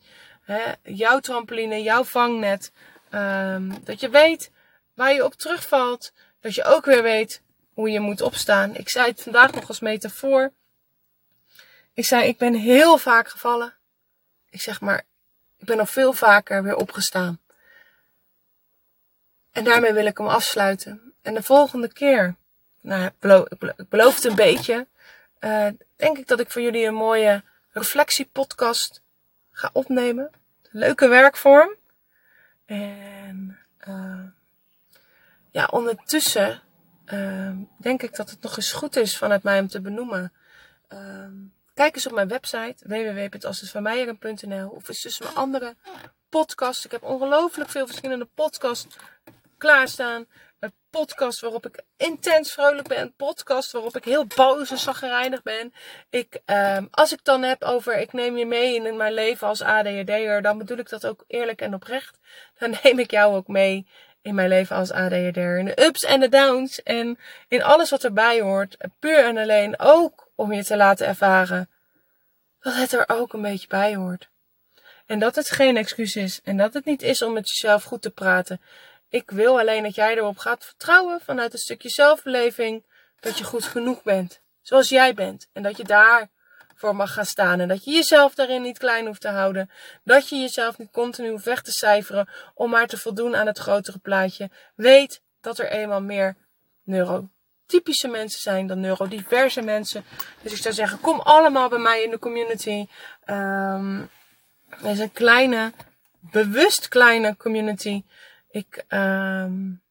Jouw 0.84 1.20
trampoline, 1.20 1.82
jouw 1.82 2.04
vangnet. 2.04 2.72
Um, 3.14 3.84
dat 3.84 4.00
je 4.00 4.10
weet 4.10 4.52
waar 4.94 5.14
je 5.14 5.26
op 5.26 5.34
terugvalt. 5.34 6.14
Dat 6.40 6.56
je 6.56 6.64
ook 6.64 6.86
weer 6.86 7.04
weet 7.04 7.42
hoe 7.74 7.90
je 7.90 8.00
moet 8.00 8.22
opstaan. 8.22 8.76
Ik 8.76 8.90
zei 8.90 9.10
het 9.10 9.22
vandaag 9.22 9.54
nog 9.54 9.68
als 9.68 9.80
metafoor. 9.80 10.52
Ik 11.94 12.06
zei, 12.06 12.28
ik 12.28 12.38
ben 12.38 12.54
heel 12.54 12.98
vaak 12.98 13.30
gevallen. 13.30 13.74
Ik 14.50 14.62
zeg 14.62 14.82
maar, 14.82 15.04
ik 15.58 15.66
ben 15.66 15.78
nog 15.78 15.90
veel 15.90 16.14
vaker 16.14 16.64
weer 16.64 16.76
opgestaan. 16.76 17.40
En 19.52 19.64
daarmee 19.64 19.94
wil 19.94 20.06
ik 20.06 20.18
hem 20.18 20.28
afsluiten. 20.28 21.14
En 21.22 21.34
de 21.34 21.44
volgende 21.44 21.94
keer, 21.94 22.36
nou, 22.82 23.12
ik 23.60 23.90
beloof 23.90 24.16
het 24.16 24.24
een 24.24 24.36
beetje, 24.36 24.88
uh, 25.40 25.68
denk 25.96 26.18
ik 26.18 26.28
dat 26.28 26.40
ik 26.40 26.52
voor 26.52 26.62
jullie 26.62 26.86
een 26.86 26.94
mooie 26.94 27.44
reflectiepodcast 27.72 29.02
ga 29.52 29.70
opnemen. 29.74 30.32
Leuke 30.70 31.08
werkvorm. 31.08 31.76
En 32.72 33.58
uh, 33.88 34.24
ja, 35.52 35.66
ondertussen 35.72 36.62
uh, 37.06 37.52
denk 37.78 38.04
ik 38.04 38.16
dat 38.16 38.30
het 38.30 38.42
nog 38.42 38.58
eens 38.58 38.72
goed 38.72 38.96
is 38.96 39.18
vanuit 39.18 39.44
mij 39.44 39.60
om 39.60 39.68
te 39.68 39.82
benoemen. 39.82 40.34
Uh, 40.94 41.26
Kijk 41.74 41.96
eens 41.96 42.08
op 42.08 42.14
mijn 42.14 42.28
website 42.28 42.76
www.assesvanmeijeren.nl 42.88 44.70
of 44.70 44.88
eens 44.88 45.02
tussen 45.02 45.26
mijn 45.26 45.38
andere 45.38 45.76
podcasts. 46.30 46.86
Ik 46.86 46.92
heb 46.92 47.04
ongelooflijk 47.04 47.70
veel 47.70 47.86
verschillende 47.88 48.28
podcasts 48.36 48.96
klaarstaan. 49.58 50.26
Een 50.62 50.74
podcast 50.90 51.40
waarop 51.40 51.66
ik 51.66 51.84
intens 51.98 52.52
vrolijk 52.52 52.88
ben. 52.88 53.02
Een 53.02 53.14
podcast 53.14 53.72
waarop 53.72 53.98
ik 53.98 54.04
heel 54.04 54.26
boos 54.26 54.72
en 54.72 54.78
zaggerijnig 54.78 55.44
ben. 55.44 55.74
Ik, 56.10 56.40
um, 56.46 56.88
als 56.92 57.14
ik 57.14 57.24
dan 57.24 57.44
heb 57.44 57.64
over 57.64 58.00
ik 58.00 58.14
neem 58.14 58.38
je 58.38 58.46
mee 58.46 58.76
in 58.76 58.98
mijn 58.98 59.14
leven 59.14 59.48
als 59.48 59.62
ADHD'er. 59.62 60.42
Dan 60.42 60.58
bedoel 60.58 60.78
ik 60.78 60.90
dat 60.90 61.08
ook 61.08 61.24
eerlijk 61.28 61.62
en 61.62 61.74
oprecht. 61.74 62.18
Dan 62.58 62.76
neem 62.84 63.00
ik 63.00 63.12
jou 63.12 63.36
ook 63.36 63.48
mee 63.48 63.88
in 64.22 64.36
mijn 64.36 64.50
leven 64.50 64.76
als 64.76 64.92
ADHD'er. 64.92 65.58
In 65.58 65.66
de 65.66 65.86
ups 65.86 66.04
en 66.04 66.20
de 66.20 66.30
downs. 66.30 66.84
En 66.84 67.20
in 67.48 67.64
alles 67.64 67.90
wat 67.90 68.04
erbij 68.04 68.42
hoort. 68.42 68.78
Puur 69.00 69.26
en 69.26 69.38
alleen 69.38 69.80
ook 69.80 70.28
om 70.36 70.54
je 70.54 70.64
te 70.64 70.78
laten 70.78 71.08
ervaren. 71.08 71.70
Dat 72.60 72.76
het 72.76 72.94
er 72.94 73.04
ook 73.08 73.34
een 73.34 73.42
beetje 73.42 73.68
bij 73.68 73.96
hoort. 73.96 74.30
En 75.06 75.20
dat 75.20 75.36
het 75.36 75.50
geen 75.50 75.78
excuus 75.78 76.16
is. 76.16 76.42
En 76.44 76.58
dat 76.58 76.74
het 76.74 76.86
niet 76.86 77.02
is 77.02 77.22
om 77.22 77.34
met 77.34 77.50
jezelf 77.50 77.84
goed 77.84 78.02
te 78.02 78.12
praten. 78.12 78.62
Ik 79.12 79.32
wil 79.32 79.60
alleen 79.60 79.84
dat 79.84 79.96
jij 79.96 80.18
erop 80.18 80.38
gaat 80.38 80.66
vertrouwen 80.66 81.22
vanuit 81.22 81.54
een 81.54 81.60
stukje 81.60 81.90
zelfbeleving. 81.90 82.86
Dat 83.20 83.38
je 83.38 83.44
goed 83.44 83.64
genoeg 83.64 84.04
bent. 84.04 84.42
Zoals 84.62 84.90
jij 84.90 85.14
bent. 85.14 85.48
En 85.54 85.64
dat 85.64 85.78
je 85.78 85.84
daar 85.84 86.30
voor 86.76 86.96
mag 86.96 87.14
gaan 87.14 87.26
staan. 87.26 87.60
En 87.60 87.68
dat 87.68 87.84
je 87.84 87.92
jezelf 87.92 88.36
daarin 88.36 88.62
niet 88.62 88.78
klein 88.78 89.06
hoeft 89.06 89.22
te 89.22 89.28
houden. 89.28 89.70
Dat 90.04 90.30
je 90.30 90.36
jezelf 90.36 90.78
niet 90.78 90.92
continu 90.92 91.30
hoeft 91.30 91.46
weg 91.46 91.62
te 91.62 91.72
cijferen 91.72 92.30
om 92.54 92.70
maar 92.70 92.88
te 92.88 92.98
voldoen 92.98 93.36
aan 93.36 93.48
het 93.48 93.58
grotere 93.58 94.00
plaatje. 94.00 94.50
Weet 94.76 95.22
dat 95.42 95.60
er 95.60 95.70
eenmaal 95.70 96.02
meer 96.02 96.36
neurotypische 96.84 98.08
mensen 98.08 98.42
zijn 98.42 98.68
dan 98.68 98.80
neurodiverse 98.80 99.62
mensen. 99.62 100.04
Dus 100.42 100.52
ik 100.52 100.62
zou 100.62 100.74
zeggen, 100.74 101.00
kom 101.00 101.20
allemaal 101.20 101.70
bij 101.70 101.80
mij 101.80 102.04
in 102.04 102.10
de 102.10 102.20
community. 102.20 102.88
Um, 103.26 104.10
er 104.70 104.90
is 104.92 105.00
een 105.00 105.12
kleine, 105.12 105.72
bewust 106.20 106.88
kleine 106.88 107.38
community. 107.38 108.04
Ik 108.52 108.84
um, 108.90 109.82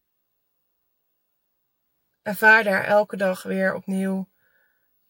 ervaar 2.23 2.65
daar 2.65 2.85
elke 2.85 3.17
dag 3.17 3.43
weer 3.43 3.75
opnieuw 3.75 4.29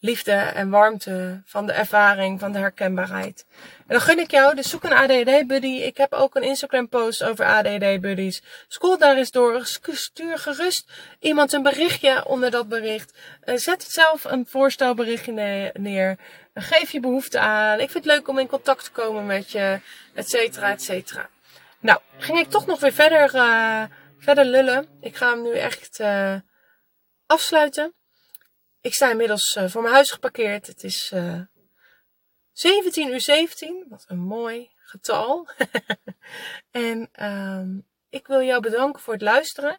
liefde 0.01 0.33
en 0.33 0.71
warmte 0.71 1.43
van 1.45 1.67
de 1.67 1.73
ervaring, 1.73 2.41
van 2.41 2.53
de 2.53 2.59
herkenbaarheid. 2.59 3.47
En 3.59 3.87
dan 3.87 4.01
gun 4.01 4.19
ik 4.19 4.31
jou, 4.31 4.55
dus 4.55 4.71
zoek 4.71 4.85
een 4.85 4.93
ADD-buddy. 4.93 5.67
Ik 5.67 5.97
heb 5.97 6.13
ook 6.13 6.35
een 6.35 6.43
Instagram-post 6.43 7.23
over 7.23 7.45
ADD-buddies. 7.45 8.43
Scroll 8.69 8.99
daar 8.99 9.17
eens 9.17 9.31
door. 9.31 9.67
Stuur 9.83 10.39
gerust 10.39 10.93
iemand 11.19 11.53
een 11.53 11.63
berichtje 11.63 12.27
onder 12.27 12.51
dat 12.51 12.69
bericht. 12.69 13.19
Eh, 13.41 13.57
zet 13.57 13.83
zelf 13.83 14.25
een 14.25 14.47
voorstelberichtje 14.47 15.73
neer. 15.75 16.19
Geef 16.55 16.91
je 16.91 17.01
behoefte 17.01 17.39
aan. 17.39 17.81
Ik 17.81 17.91
vind 17.91 18.05
het 18.05 18.13
leuk 18.15 18.29
om 18.29 18.39
in 18.39 18.47
contact 18.47 18.85
te 18.85 18.91
komen 18.91 19.27
met 19.27 19.51
je, 19.51 19.81
et 20.15 20.29
cetera, 20.29 20.71
et 20.71 20.83
cetera. 20.83 21.29
Nou, 21.81 22.01
ging 22.19 22.39
ik 22.39 22.51
toch 22.51 22.67
nog 22.67 22.81
weer 22.81 22.93
verder, 22.93 23.35
uh, 23.35 23.85
verder 24.19 24.45
lullen. 24.45 24.89
Ik 25.01 25.17
ga 25.17 25.31
hem 25.31 25.43
nu 25.43 25.53
echt 25.53 26.01
uh, 26.01 26.37
afsluiten. 27.27 27.95
Ik 28.81 28.95
sta 28.95 29.11
inmiddels 29.11 29.57
uh, 29.59 29.69
voor 29.69 29.83
mijn 29.83 29.95
huis 29.95 30.11
geparkeerd. 30.11 30.67
Het 30.67 30.85
is 30.85 31.11
uh, 31.15 31.41
17 32.53 33.09
uur 33.09 33.21
17. 33.21 33.87
Wat 33.89 34.05
een 34.09 34.19
mooi 34.19 34.71
getal. 34.77 35.49
en 36.71 37.11
um, 37.23 37.87
ik 38.11 38.27
wil 38.27 38.43
jou 38.43 38.61
bedanken 38.61 39.03
voor 39.03 39.13
het 39.13 39.23
luisteren. 39.23 39.79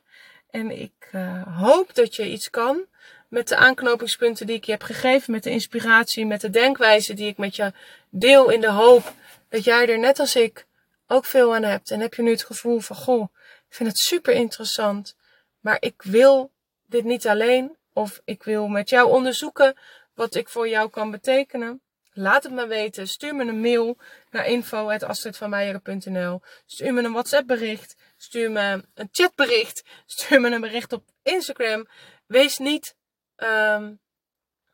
En 0.50 0.72
ik 0.72 1.10
hoop 1.58 1.96
dat 1.96 2.16
je 2.16 2.30
iets 2.30 2.50
kan 2.50 2.86
met 3.30 3.48
de 3.48 3.56
aanknopingspunten 3.56 4.46
die 4.46 4.56
ik 4.56 4.66
je 4.66 4.72
heb 4.72 4.84
gegeven. 4.84 5.32
Met 5.32 5.44
de 5.44 5.50
inspiratie, 5.50 6.26
met 6.26 6.42
de 6.42 6.50
denkwijze 6.50 7.14
die 7.14 7.28
ik 7.28 7.38
met 7.38 7.56
je 7.56 7.74
deel. 8.10 8.50
In 8.50 8.62
de 8.62 8.72
hoop 8.72 9.14
dat 9.50 9.64
jij 9.64 9.90
er 9.90 10.00
net 10.00 10.20
als 10.20 10.36
ik 10.36 10.66
ook 11.12 11.26
veel 11.26 11.56
aan 11.56 11.64
hebt. 11.64 11.92
En 11.92 12.00
heb 12.00 12.14
je 12.14 12.22
nu 12.22 12.32
het 12.32 12.44
gevoel 12.44 12.80
van, 12.80 12.96
goh, 12.96 13.24
ik 13.70 13.76
vind 13.76 13.90
het 13.90 14.00
super 14.00 14.34
interessant. 14.34 15.16
Maar 15.60 15.78
ik 15.80 16.02
wil 16.02 16.52
dit 16.86 17.04
niet 17.04 17.28
alleen. 17.28 17.78
Of 17.94 18.22
ik 18.26 18.44
wil 18.44 18.68
met 18.68 18.90
jou 18.90 19.12
onderzoeken 19.12 19.78
wat 20.14 20.36
ik 20.36 20.50
voor 20.50 20.70
jou 20.70 20.90
kan 20.90 21.12
betekenen. 21.12 21.82
Laat 22.14 22.44
het 22.44 22.54
me 22.54 22.68
weten. 22.68 23.08
Stuur 23.08 23.36
me 23.36 23.46
een 23.46 23.62
mail 23.62 23.98
naar 24.30 24.46
info.astridvanmeijeren.nl 24.46 26.42
Stuur 26.66 26.94
me 26.94 27.04
een 27.04 27.12
WhatsApp 27.12 27.48
bericht. 27.48 27.96
Stuur 28.18 28.52
me 28.52 28.84
een 28.94 29.10
chatbericht. 29.12 29.84
Stuur 30.06 30.42
me 30.42 30.52
een 30.52 30.62
bericht 30.62 30.94
op 30.94 31.04
Instagram. 31.24 31.88
Wees 32.26 32.58
niet, 32.58 32.96
um, 33.38 34.00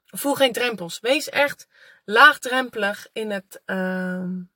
voel 0.05 0.35
geen 0.35 0.51
drempels. 0.51 0.99
Wees 0.99 1.29
echt 1.29 1.67
laagdrempelig 2.05 3.07
in 3.13 3.31
het, 3.31 3.61
um, 3.65 4.51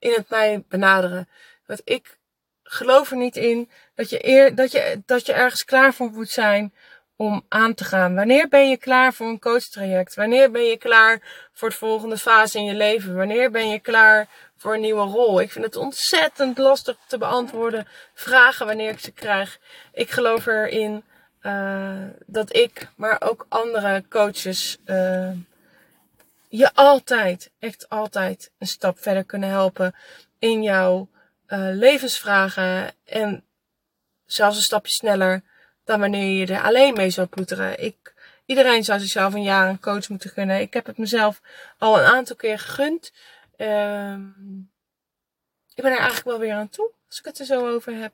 in 0.00 0.12
het 0.12 0.30
mij 0.30 0.64
benaderen. 0.68 1.28
Want 1.66 1.80
ik 1.84 2.18
geloof 2.62 3.10
er 3.10 3.16
niet 3.16 3.36
in 3.36 3.70
dat 3.94 4.10
je, 4.10 4.28
eer, 4.28 4.54
dat 4.54 4.72
je, 4.72 5.02
dat 5.06 5.26
je 5.26 5.32
ergens 5.32 5.64
klaar 5.64 5.94
voor 5.94 6.10
moet 6.10 6.30
zijn 6.30 6.74
om 7.16 7.44
aan 7.48 7.74
te 7.74 7.84
gaan. 7.84 8.14
Wanneer 8.14 8.48
ben 8.48 8.68
je 8.68 8.76
klaar 8.76 9.12
voor 9.12 9.28
een 9.28 9.38
coachtraject? 9.38 10.14
Wanneer 10.14 10.50
ben 10.50 10.64
je 10.64 10.76
klaar 10.76 11.48
voor 11.52 11.68
de 11.68 11.76
volgende 11.76 12.18
fase 12.18 12.58
in 12.58 12.64
je 12.64 12.74
leven? 12.74 13.16
Wanneer 13.16 13.50
ben 13.50 13.68
je 13.68 13.78
klaar 13.78 14.28
voor 14.56 14.74
een 14.74 14.80
nieuwe 14.80 15.04
rol? 15.04 15.40
Ik 15.40 15.50
vind 15.50 15.64
het 15.64 15.76
ontzettend 15.76 16.58
lastig 16.58 16.96
te 17.06 17.18
beantwoorden 17.18 17.86
vragen 18.14 18.66
wanneer 18.66 18.90
ik 18.90 18.98
ze 18.98 19.12
krijg. 19.12 19.58
Ik 19.92 20.10
geloof 20.10 20.46
erin 20.46 21.04
uh, 21.42 22.04
dat 22.26 22.56
ik, 22.56 22.88
maar 22.96 23.16
ook 23.20 23.46
andere 23.48 24.04
coaches 24.08 24.78
uh, 24.86 25.30
je 26.50 26.74
altijd, 26.74 27.50
echt 27.58 27.88
altijd 27.88 28.50
een 28.58 28.66
stap 28.66 28.98
verder 28.98 29.24
kunnen 29.24 29.48
helpen 29.48 29.94
in 30.38 30.62
jouw 30.62 31.08
uh, 31.48 31.68
levensvragen 31.72 32.92
en 33.04 33.44
zelfs 34.26 34.56
een 34.56 34.62
stapje 34.62 34.92
sneller 34.92 35.42
dan 35.84 36.00
wanneer 36.00 36.38
je 36.38 36.54
er 36.54 36.62
alleen 36.62 36.94
mee 36.94 37.10
zou 37.10 37.26
ploeteren. 37.26 37.82
Ik, 37.82 38.14
iedereen 38.46 38.84
zou 38.84 39.00
zichzelf 39.00 39.34
een 39.34 39.42
jaar 39.42 39.68
een 39.68 39.80
coach 39.80 40.08
moeten 40.08 40.30
gunnen. 40.30 40.60
Ik 40.60 40.74
heb 40.74 40.86
het 40.86 40.98
mezelf 40.98 41.40
al 41.78 41.98
een 41.98 42.04
aantal 42.04 42.36
keer 42.36 42.58
gegund. 42.58 43.12
Um, 43.56 44.70
ik 45.74 45.82
ben 45.82 45.92
er 45.92 45.98
eigenlijk 45.98 46.26
wel 46.26 46.38
weer 46.38 46.54
aan 46.54 46.68
toe, 46.68 46.90
als 47.08 47.18
ik 47.18 47.24
het 47.24 47.38
er 47.38 47.46
zo 47.46 47.68
over 47.74 47.94
heb. 47.94 48.12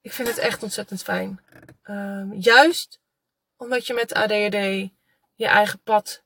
Ik 0.00 0.12
vind 0.12 0.28
het 0.28 0.38
echt 0.38 0.62
ontzettend 0.62 1.02
fijn. 1.02 1.40
Um, 1.84 2.34
juist 2.34 3.00
omdat 3.56 3.86
je 3.86 3.94
met 3.94 4.14
ADHD 4.14 4.90
je 5.34 5.46
eigen 5.46 5.78
pad 5.78 6.24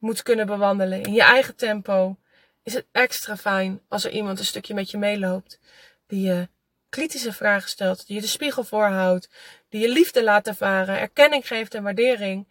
moet 0.00 0.22
kunnen 0.22 0.46
bewandelen. 0.46 1.02
In 1.02 1.12
je 1.12 1.22
eigen 1.22 1.56
tempo 1.56 2.16
is 2.62 2.74
het 2.74 2.86
extra 2.92 3.36
fijn 3.36 3.80
als 3.88 4.04
er 4.04 4.10
iemand 4.10 4.38
een 4.38 4.44
stukje 4.44 4.74
met 4.74 4.90
je 4.90 4.98
meeloopt. 4.98 5.58
Die 6.06 6.26
je 6.26 6.48
kritische 6.88 7.32
vragen 7.32 7.68
stelt, 7.68 8.06
die 8.06 8.16
je 8.16 8.22
de 8.22 8.28
spiegel 8.28 8.64
voorhoudt, 8.64 9.28
die 9.68 9.80
je 9.80 9.88
liefde 9.88 10.22
laat 10.22 10.46
ervaren, 10.46 10.98
erkenning 10.98 11.46
geeft 11.46 11.74
en 11.74 11.82
waardering. 11.82 12.48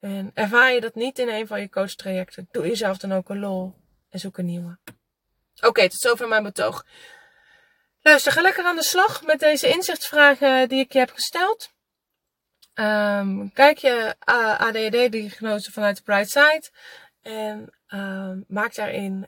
En 0.00 0.30
ervaar 0.34 0.72
je 0.72 0.80
dat 0.80 0.94
niet 0.94 1.18
in 1.18 1.28
een 1.28 1.46
van 1.46 1.60
je 1.60 1.68
coachtrajecten, 1.68 2.48
doe 2.50 2.66
jezelf 2.66 2.98
dan 2.98 3.12
ook 3.12 3.28
een 3.28 3.38
lol 3.38 3.74
en 4.10 4.18
zoek 4.18 4.38
een 4.38 4.44
nieuwe. 4.44 4.78
Oké, 5.60 5.88
tot 5.88 6.00
zover 6.00 6.28
mijn 6.28 6.42
betoog. 6.42 6.86
Luister, 8.02 8.32
ga 8.32 8.40
lekker 8.40 8.64
aan 8.64 8.76
de 8.76 8.82
slag 8.82 9.22
met 9.22 9.40
deze 9.40 9.68
inzichtsvragen 9.68 10.68
die 10.68 10.80
ik 10.80 10.92
je 10.92 10.98
heb 10.98 11.10
gesteld. 11.10 11.70
Um, 12.74 13.52
kijk 13.52 13.78
je 13.78 14.14
ADHD-diagnose 14.58 15.72
vanuit 15.72 15.96
de 15.96 16.02
Bright 16.02 16.30
Side 16.30 16.70
en 17.22 17.74
um, 17.88 18.44
maak 18.48 18.74
daarin 18.74 19.26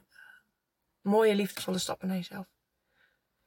mooie, 1.00 1.34
liefdevolle 1.34 1.78
stappen 1.78 2.08
naar 2.08 2.16
jezelf. 2.16 2.46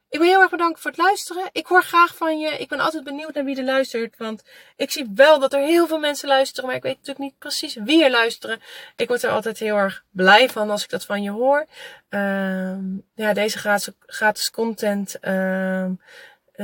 Ik 0.09 0.19
ben 0.19 0.29
heel 0.29 0.41
erg 0.41 0.49
bedankt 0.49 0.79
voor 0.79 0.91
het 0.91 0.99
luisteren. 0.99 1.49
Ik 1.51 1.65
hoor 1.65 1.83
graag 1.83 2.15
van 2.15 2.39
je. 2.39 2.57
Ik 2.57 2.67
ben 2.69 2.79
altijd 2.79 3.03
benieuwd 3.03 3.33
naar 3.33 3.43
wie 3.43 3.57
er 3.57 3.63
luistert. 3.63 4.17
Want 4.17 4.43
ik 4.75 4.91
zie 4.91 5.11
wel 5.15 5.39
dat 5.39 5.53
er 5.53 5.59
heel 5.59 5.87
veel 5.87 5.99
mensen 5.99 6.27
luisteren. 6.27 6.65
Maar 6.65 6.75
ik 6.75 6.83
weet 6.83 6.97
natuurlijk 6.97 7.25
niet 7.25 7.37
precies 7.37 7.75
wie 7.75 8.03
er 8.03 8.11
luisteren. 8.11 8.61
Ik 8.95 9.07
word 9.07 9.23
er 9.23 9.29
altijd 9.29 9.59
heel 9.59 9.75
erg 9.75 10.03
blij 10.11 10.49
van 10.49 10.69
als 10.69 10.83
ik 10.83 10.89
dat 10.89 11.05
van 11.05 11.23
je 11.23 11.29
hoor. 11.29 11.65
Uh, 12.09 12.77
ja, 13.15 13.33
deze 13.33 13.57
gratis, 13.57 13.93
gratis 14.05 14.51
content 14.51 15.15
uh, 15.21 15.89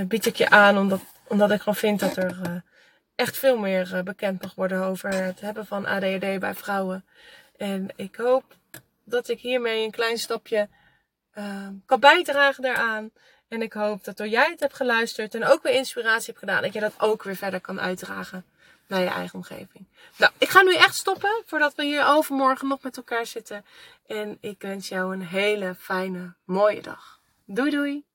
bied 0.08 0.26
ik 0.26 0.36
je 0.36 0.50
aan. 0.50 0.78
Omdat, 0.78 1.02
omdat 1.28 1.52
ik 1.52 1.60
gewoon 1.60 1.76
vind 1.76 2.00
dat 2.00 2.18
er 2.18 2.40
uh, 2.46 2.56
echt 3.22 3.38
veel 3.38 3.58
meer 3.58 3.92
uh, 3.94 4.02
bekend 4.02 4.42
mag 4.42 4.56
worden 4.56 4.84
over 4.84 5.14
het 5.14 5.42
hebben 5.42 5.66
van 5.66 5.86
ADHD 5.86 6.40
bij 6.40 6.54
vrouwen. 6.54 7.06
En 7.58 7.88
ik 7.96 8.16
hoop 8.16 8.44
dat 9.04 9.30
ik 9.30 9.40
hiermee 9.40 9.84
een 9.84 9.92
klein 9.92 10.18
stapje 10.18 10.70
kan 11.86 12.00
bijdragen 12.00 12.64
daaraan. 12.64 13.12
En 13.48 13.62
ik 13.62 13.74
hoop 13.74 14.04
dat 14.04 14.18
door 14.18 14.28
jij 14.28 14.50
het 14.50 14.60
hebt 14.60 14.74
geluisterd 14.74 15.36
en 15.36 15.46
ook 15.46 15.64
weer 15.64 15.74
inspiratie 15.74 16.26
hebt 16.26 16.40
gedaan, 16.40 16.62
dat 16.62 16.74
je 16.74 16.80
dat 16.80 16.94
ook 16.98 17.24
weer 17.24 17.36
verder 17.36 17.62
kan 17.62 17.82
uitdragen 17.82 18.46
naar 18.88 19.02
je 19.02 19.10
eigen 19.10 19.36
omgeving. 19.36 19.88
Nou, 20.18 20.32
ik 20.38 20.50
ga 20.50 20.62
nu 20.62 20.76
echt 20.76 20.96
stoppen 20.96 21.44
voordat 21.46 21.76
we 21.76 21.84
hier 21.84 22.06
overmorgen 22.06 22.68
nog 22.68 22.82
met 22.82 22.98
elkaar 22.98 23.26
zitten. 23.26 23.66
En 24.08 24.38
ik 24.42 24.62
wens 24.62 24.88
jou 24.88 25.14
een 25.14 25.26
hele 25.26 25.76
fijne, 25.76 26.34
mooie 26.46 26.82
dag. 26.82 27.20
Doei 27.46 27.70
doei! 27.70 28.11